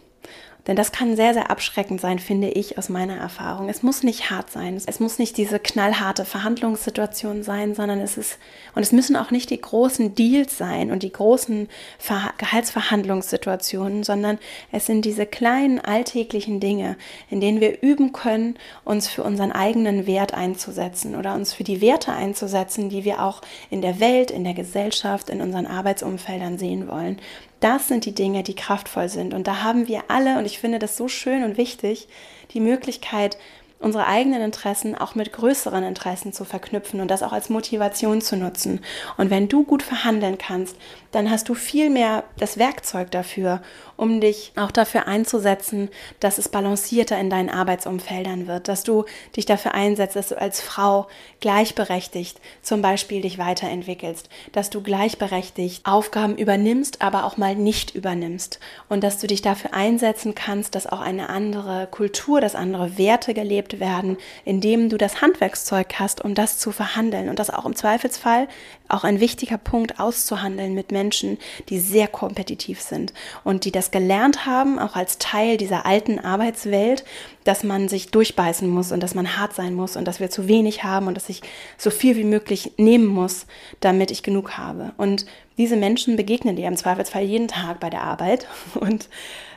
[0.67, 3.69] Denn das kann sehr, sehr abschreckend sein, finde ich aus meiner Erfahrung.
[3.69, 4.81] Es muss nicht hart sein.
[4.87, 8.39] Es muss nicht diese knallharte Verhandlungssituation sein, sondern es ist,
[8.75, 14.39] und es müssen auch nicht die großen Deals sein und die großen Ver Gehaltsverhandlungssituationen, sondern
[14.73, 16.97] es sind diese kleinen alltäglichen Dinge,
[17.31, 21.81] in denen wir üben können, uns für unseren eigenen Wert einzusetzen oder uns für die
[21.81, 23.41] Werte einzusetzen, die wir auch
[23.71, 27.19] in der Welt, in der Gesellschaft, in unseren Arbeitsumfeldern sehen wollen.
[27.61, 29.35] Das sind die Dinge, die kraftvoll sind.
[29.35, 32.09] Und da haben wir alle, und ich finde das so schön und wichtig,
[32.53, 33.37] die Möglichkeit,
[33.81, 38.37] unsere eigenen Interessen auch mit größeren Interessen zu verknüpfen und das auch als Motivation zu
[38.37, 38.81] nutzen.
[39.17, 40.77] Und wenn du gut verhandeln kannst,
[41.13, 43.63] dann hast du viel mehr das Werkzeug dafür,
[44.01, 45.91] um dich auch dafür einzusetzen,
[46.21, 49.05] dass es balancierter in deinen Arbeitsumfeldern wird, dass du
[49.37, 51.07] dich dafür einsetzt, dass du als Frau
[51.41, 58.59] gleichberechtigt zum Beispiel dich weiterentwickelst, dass du gleichberechtigt Aufgaben übernimmst, aber auch mal nicht übernimmst
[58.89, 63.35] und dass du dich dafür einsetzen kannst, dass auch eine andere Kultur, dass andere Werte
[63.35, 67.77] gelebt werden, indem du das Handwerkszeug hast, um das zu verhandeln und das auch im
[67.77, 68.49] Zweifelsfall
[68.93, 71.39] auch ein wichtiger Punkt auszuhandeln mit Menschen,
[71.69, 73.13] die sehr kompetitiv sind
[73.45, 77.05] und die das gelernt haben, auch als Teil dieser alten Arbeitswelt,
[77.45, 80.49] dass man sich durchbeißen muss und dass man hart sein muss und dass wir zu
[80.49, 81.43] wenig haben und dass ich
[81.79, 83.47] so viel wie möglich nehmen muss,
[83.81, 84.93] damit ich genug habe.
[84.97, 85.27] Und
[85.59, 89.09] diese Menschen begegnen dir im Zweifelsfall jeden Tag bei der Arbeit und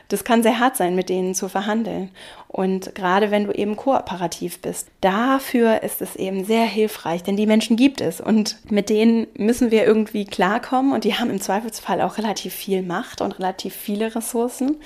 [0.08, 2.10] das kann sehr hart sein, mit denen zu verhandeln.
[2.48, 7.46] Und gerade wenn du eben kooperativ bist, dafür ist es eben sehr hilfreich, denn die
[7.46, 8.20] Menschen gibt es.
[8.20, 10.92] Und mit denen müssen wir irgendwie klarkommen.
[10.92, 14.76] Und die haben im Zweifelsfall auch relativ viel Macht und relativ viele Ressourcen.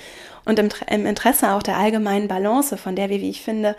[0.45, 3.75] Und im, im Interesse auch der allgemeinen Balance, von der wir, wie ich finde,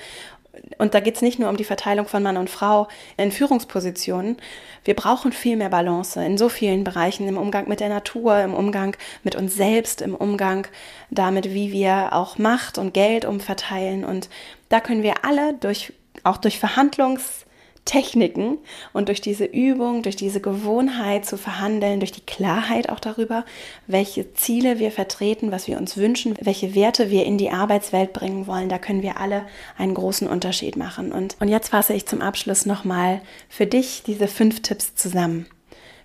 [0.79, 4.37] und da geht es nicht nur um die Verteilung von Mann und Frau in Führungspositionen.
[4.85, 8.55] Wir brauchen viel mehr Balance in so vielen Bereichen, im Umgang mit der Natur, im
[8.55, 10.67] Umgang mit uns selbst, im Umgang
[11.11, 14.05] damit, wie wir auch Macht und Geld umverteilen.
[14.05, 14.29] Und
[14.69, 15.93] da können wir alle durch,
[16.25, 17.45] auch durch Verhandlungs-
[17.91, 18.59] Techniken
[18.93, 23.45] und durch diese Übung, durch diese Gewohnheit zu verhandeln, durch die Klarheit auch darüber,
[23.89, 28.47] welche Ziele wir vertreten, was wir uns wünschen, welche Werte wir in die Arbeitswelt bringen
[28.47, 29.45] wollen, da können wir alle
[29.77, 31.11] einen großen Unterschied machen.
[31.11, 35.47] Und, und jetzt fasse ich zum Abschluss nochmal für dich diese fünf Tipps zusammen.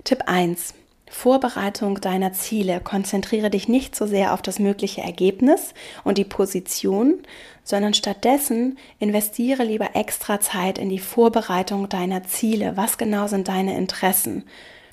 [0.04, 0.74] Tipp 1.
[1.16, 2.82] Vorbereitung deiner Ziele.
[2.82, 7.24] Konzentriere dich nicht so sehr auf das mögliche Ergebnis und die Position,
[7.64, 12.74] sondern stattdessen investiere lieber extra Zeit in die Vorbereitung deiner Ziele.
[12.76, 14.44] Was genau sind deine Interessen?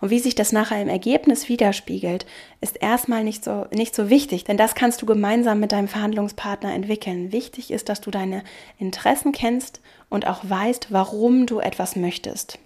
[0.00, 2.24] Und wie sich das nachher im Ergebnis widerspiegelt,
[2.60, 6.72] ist erstmal nicht so, nicht so wichtig, denn das kannst du gemeinsam mit deinem Verhandlungspartner
[6.72, 7.32] entwickeln.
[7.32, 8.42] Wichtig ist, dass du deine
[8.78, 12.58] Interessen kennst und auch weißt, warum du etwas möchtest.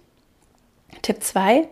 [1.01, 1.67] Tipp 2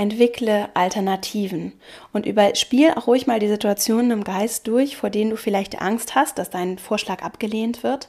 [0.00, 1.74] entwickle Alternativen
[2.14, 6.14] und überspiel auch ruhig mal die Situationen im Geist durch, vor denen du vielleicht Angst
[6.14, 8.08] hast, dass dein Vorschlag abgelehnt wird.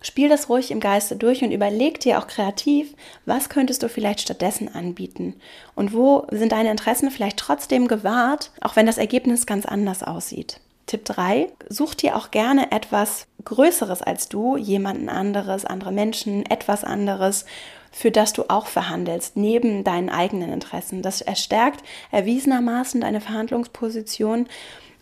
[0.00, 2.94] Spiel das ruhig im Geiste durch und überleg dir auch kreativ,
[3.26, 5.34] was könntest du vielleicht stattdessen anbieten
[5.74, 10.58] und wo sind deine Interessen vielleicht trotzdem gewahrt, auch wenn das Ergebnis ganz anders aussieht.
[10.86, 16.82] Tipp 3, such dir auch gerne etwas Größeres als du, jemanden anderes, andere Menschen, etwas
[16.82, 17.44] anderes,
[17.90, 21.02] für das du auch verhandelst, neben deinen eigenen Interessen.
[21.02, 24.46] Das erstärkt erwiesenermaßen deine Verhandlungsposition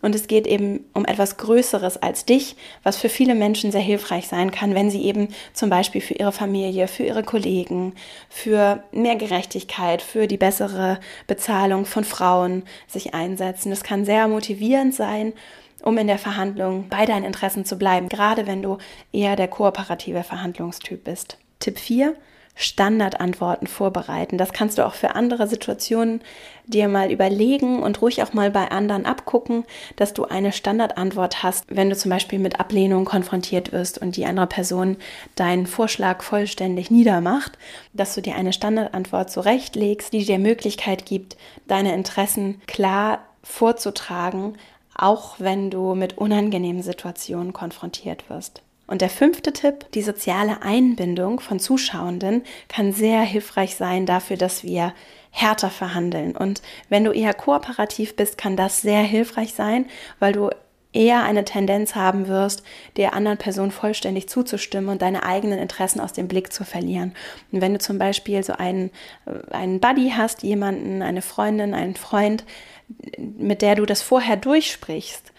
[0.01, 4.27] und es geht eben um etwas Größeres als dich, was für viele Menschen sehr hilfreich
[4.27, 7.93] sein kann, wenn sie eben zum Beispiel für ihre Familie, für ihre Kollegen,
[8.29, 13.71] für mehr Gerechtigkeit, für die bessere Bezahlung von Frauen sich einsetzen.
[13.71, 15.33] Das kann sehr motivierend sein
[15.81, 18.79] um in der Verhandlung bei deinen Interessen zu bleiben, gerade wenn du
[19.13, 21.37] eher der kooperative Verhandlungstyp bist.
[21.59, 22.15] Tipp 4.
[22.61, 24.37] Standardantworten vorbereiten.
[24.37, 26.19] Das kannst du auch für andere Situationen
[26.65, 29.63] dir mal überlegen und ruhig auch mal bei anderen abgucken,
[29.95, 34.25] dass du eine Standardantwort hast, wenn du zum Beispiel mit Ablehnung konfrontiert wirst und die
[34.25, 34.97] andere Person
[35.35, 37.57] deinen Vorschlag vollständig niedermacht,
[37.93, 41.37] dass du dir eine Standardantwort zurechtlegst, die dir Möglichkeit gibt,
[41.67, 44.57] deine Interessen klar vorzutragen,
[44.95, 48.61] auch wenn du mit unangenehmen Situationen konfrontiert wirst.
[48.89, 54.63] Und der fünfte Tipp, die soziale Einbindung von Zuschauenden kann sehr hilfreich sein dafür, dass
[54.63, 54.95] wir
[55.29, 56.35] härter verhandeln.
[56.35, 59.85] Und wenn du eher kooperativ bist, kann das sehr hilfreich sein,
[60.17, 60.49] weil du
[60.91, 62.63] eher eine Tendenz haben wirst,
[62.97, 67.13] der anderen Person vollständig zuzustimmen und deine eigenen Interessen aus dem Blick zu verlieren.
[67.51, 68.89] Und wenn du zum Beispiel so einen,
[69.27, 72.43] äh, einen Buddy hast, jemanden, eine Freundin, einen Freund,
[73.17, 75.31] mit der du das vorher durchsprichst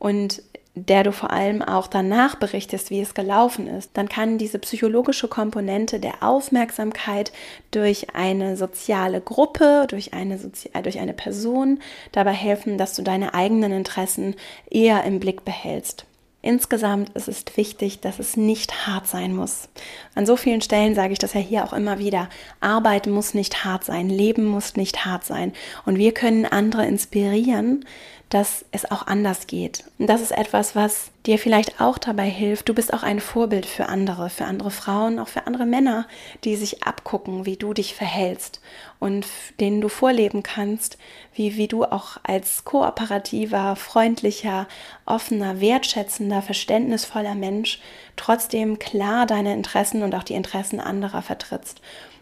[0.00, 0.42] und
[0.76, 5.26] der du vor allem auch danach berichtest, wie es gelaufen ist, dann kann diese psychologische
[5.26, 7.32] Komponente der Aufmerksamkeit
[7.70, 11.80] durch eine soziale Gruppe, durch eine, Sozi äh, durch eine Person
[12.12, 14.34] dabei helfen, dass du deine eigenen Interessen
[14.70, 16.04] eher im Blick behältst.
[16.42, 19.68] Insgesamt ist es wichtig, dass es nicht hart sein muss.
[20.14, 22.28] An so vielen Stellen sage ich das ja hier auch immer wieder.
[22.60, 25.54] Arbeit muss nicht hart sein, Leben muss nicht hart sein.
[25.86, 27.84] Und wir können andere inspirieren,
[28.28, 29.84] dass es auch anders geht.
[29.98, 32.68] Und das ist etwas, was dir vielleicht auch dabei hilft.
[32.68, 36.06] Du bist auch ein Vorbild für andere, für andere Frauen, auch für andere Männer,
[36.42, 38.60] die sich abgucken, wie du dich verhältst
[38.98, 39.26] und
[39.60, 40.98] denen du vorleben kannst,
[41.34, 44.66] wie, wie du auch als kooperativer, freundlicher,
[45.04, 47.80] offener, wertschätzender, verständnisvoller Mensch
[48.16, 51.80] trotzdem klar deine Interessen und auch die Interessen anderer vertrittst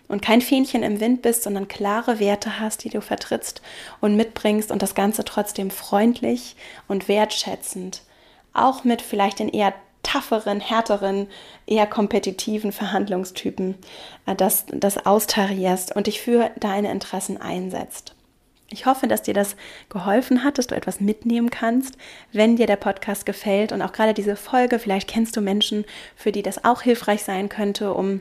[0.08, 3.62] und kein Fähnchen im Wind bist, sondern klare Werte hast, die du vertrittst
[4.00, 6.56] und mitbringst und das Ganze trotzdem freundlich
[6.88, 8.02] und wertschätzend,
[8.52, 11.28] auch mit vielleicht den eher tougheren, härteren,
[11.66, 13.74] eher kompetitiven Verhandlungstypen,
[14.26, 18.14] äh, das, das austarierst und dich für deine Interessen einsetzt.
[18.70, 19.56] Ich hoffe, dass dir das
[19.88, 21.96] geholfen hat, dass du etwas mitnehmen kannst,
[22.32, 25.84] wenn dir der Podcast gefällt und auch gerade diese Folge, vielleicht kennst du Menschen,
[26.16, 28.20] für die das auch hilfreich sein könnte, um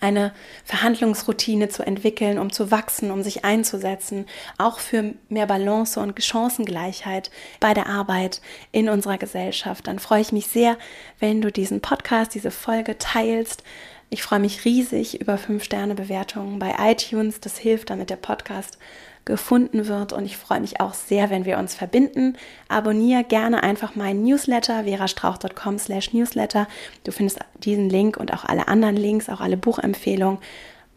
[0.00, 0.32] eine
[0.64, 4.26] Verhandlungsroutine zu entwickeln, um zu wachsen, um sich einzusetzen,
[4.58, 7.30] auch für mehr Balance und Chancengleichheit
[7.60, 8.40] bei der Arbeit
[8.72, 9.86] in unserer Gesellschaft.
[9.86, 10.76] Dann freue ich mich sehr,
[11.18, 13.62] wenn du diesen Podcast, diese Folge teilst.
[14.08, 17.40] Ich freue mich riesig über 5-Sterne-Bewertungen bei iTunes.
[17.40, 18.78] Das hilft, damit der Podcast
[19.24, 20.12] gefunden wird.
[20.12, 22.36] Und ich freue mich auch sehr, wenn wir uns verbinden.
[22.68, 26.66] Abonniere gerne einfach meinen Newsletter, verastrauch.com slash newsletter.
[27.04, 30.38] Du findest diesen Link und auch alle anderen Links, auch alle Buchempfehlungen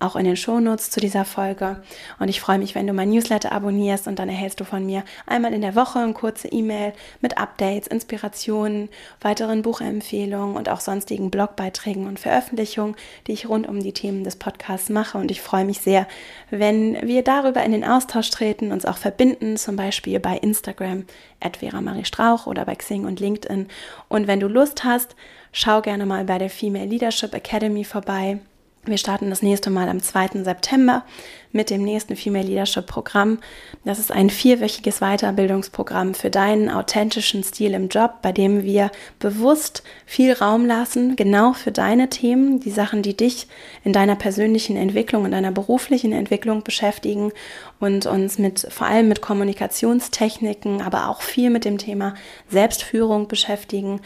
[0.04, 1.82] auch in den Shownotes zu dieser Folge.
[2.20, 5.04] Und ich freue mich, wenn du mein Newsletter abonnierst und dann erhältst du von mir
[5.26, 8.90] einmal in der Woche eine kurze E-Mail mit Updates, Inspirationen,
[9.22, 12.96] weiteren Buchempfehlungen und auch sonstigen Blogbeiträgen und Veröffentlichungen,
[13.28, 15.18] die ich rund um die Themen des Podcasts mache.
[15.18, 16.08] Und ich freue mich sehr,
[16.50, 21.06] wenn wir darüber in den Austausch treten, uns auch verbinden, zum Beispiel bei Instagram
[21.40, 23.68] at Vera Marie Strauch oder bei Xing und LinkedIn.
[24.10, 25.16] Und wenn du Lust hast,
[25.52, 28.40] schau gerne mal bei der Female Leadership Academy vorbei.
[28.86, 30.44] Wir starten das nächste Mal am 2.
[30.44, 31.06] September
[31.54, 33.40] mit dem nächsten Female Leadership Programm.
[33.86, 39.84] Das ist ein vierwöchiges Weiterbildungsprogramm für deinen authentischen Stil im Job, bei dem wir bewusst
[40.06, 43.48] viel Raum lassen, genau für deine Themen, die Sachen, die dich
[43.86, 47.32] in deiner persönlichen Entwicklung, in deiner beruflichen Entwicklung beschäftigen
[47.80, 52.16] und uns mit, vor allem mit Kommunikationstechniken, aber auch viel mit dem Thema
[52.50, 54.02] Selbstführung beschäftigen,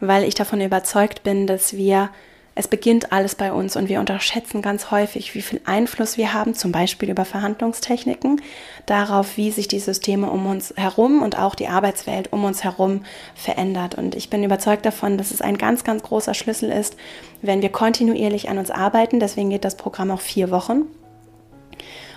[0.00, 2.10] weil ich davon überzeugt bin, dass wir
[2.58, 6.54] es beginnt alles bei uns und wir unterschätzen ganz häufig, wie viel Einfluss wir haben,
[6.54, 8.42] zum Beispiel über Verhandlungstechniken,
[8.84, 13.04] darauf, wie sich die Systeme um uns herum und auch die Arbeitswelt um uns herum
[13.36, 13.94] verändert.
[13.94, 16.96] Und ich bin überzeugt davon, dass es ein ganz, ganz großer Schlüssel ist,
[17.42, 19.20] wenn wir kontinuierlich an uns arbeiten.
[19.20, 20.86] Deswegen geht das Programm auch vier Wochen.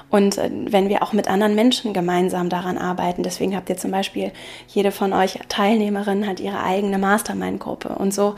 [0.09, 3.91] Und äh, wenn wir auch mit anderen Menschen gemeinsam daran arbeiten, deswegen habt ihr zum
[3.91, 4.31] Beispiel,
[4.67, 7.89] jede von euch Teilnehmerinnen hat ihre eigene Mastermind-Gruppe.
[7.89, 8.35] Und so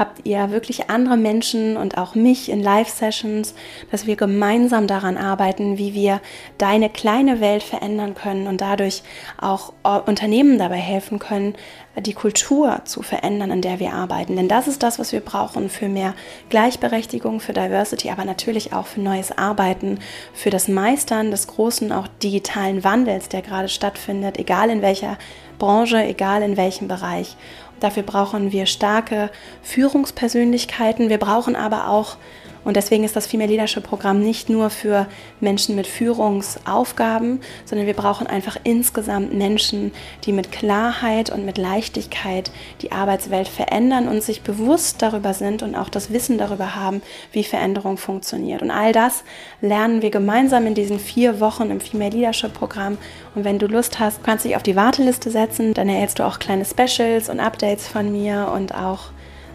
[0.00, 3.54] habt ihr wirklich andere Menschen und auch mich in Live-Sessions,
[3.90, 6.20] dass wir gemeinsam daran arbeiten, wie wir
[6.58, 9.02] deine kleine Welt verändern können und dadurch
[9.38, 11.54] auch äh, Unternehmen dabei helfen können,
[11.98, 14.36] die Kultur zu verändern, in der wir arbeiten.
[14.36, 16.14] Denn das ist das, was wir brauchen für mehr
[16.48, 19.98] Gleichberechtigung, für Diversity, aber natürlich auch für neues Arbeiten,
[20.32, 25.18] für das Meistern des großen, auch digitalen Wandels, der gerade stattfindet, egal in welcher
[25.58, 27.36] Branche, egal in welchem Bereich.
[27.80, 29.30] Dafür brauchen wir starke
[29.62, 31.08] Führungspersönlichkeiten.
[31.08, 32.16] Wir brauchen aber auch
[32.64, 35.06] und deswegen ist das Female Leadership Programm nicht nur für
[35.40, 39.92] Menschen mit Führungsaufgaben, sondern wir brauchen einfach insgesamt Menschen,
[40.24, 42.50] die mit Klarheit und mit Leichtigkeit
[42.82, 47.00] die Arbeitswelt verändern und sich bewusst darüber sind und auch das Wissen darüber haben,
[47.32, 48.60] wie Veränderung funktioniert.
[48.60, 49.24] Und all das
[49.62, 52.98] lernen wir gemeinsam in diesen vier Wochen im Female Leadership Programm.
[53.34, 55.72] Und wenn du Lust hast, kannst du dich auf die Warteliste setzen.
[55.72, 59.12] Dann erhältst du auch kleine Specials und Updates von mir und auch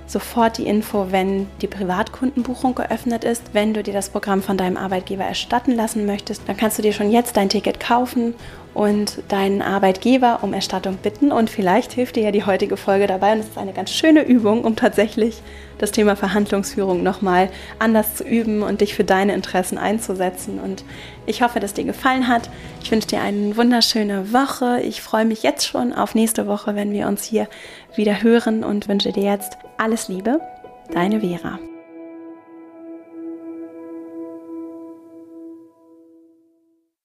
[0.08, 3.54] sofort die Info, wenn die Privatkundenbuchung geöffnet ist.
[3.54, 6.94] Wenn du dir das Programm von deinem Arbeitgeber erstatten lassen möchtest, dann kannst du dir
[6.94, 8.36] schon jetzt dein Ticket kaufen
[8.76, 11.32] und deinen Arbeitgeber um Erstattung bitten.
[11.32, 13.34] Und vielleicht hilft dir ja die heutige Folge dabei.
[13.34, 15.42] Und es ist eine ganz schöne Übung, um tatsächlich
[15.78, 17.50] das Thema Verhandlungsführung nochmal
[17.80, 20.60] anders zu üben und dich für deine Interessen einzusetzen.
[20.60, 20.84] Und
[21.26, 22.50] ich hoffe, dass dir gefallen hat.
[22.84, 24.82] Ich wünsche dir eine wunderschöne Woche.
[24.82, 27.48] Ich freue mich jetzt schon auf nächste Woche, wenn wir uns hier
[27.96, 30.40] wieder hören und wünsche dir jetzt alles Liebe.
[30.92, 31.60] Deine Vera.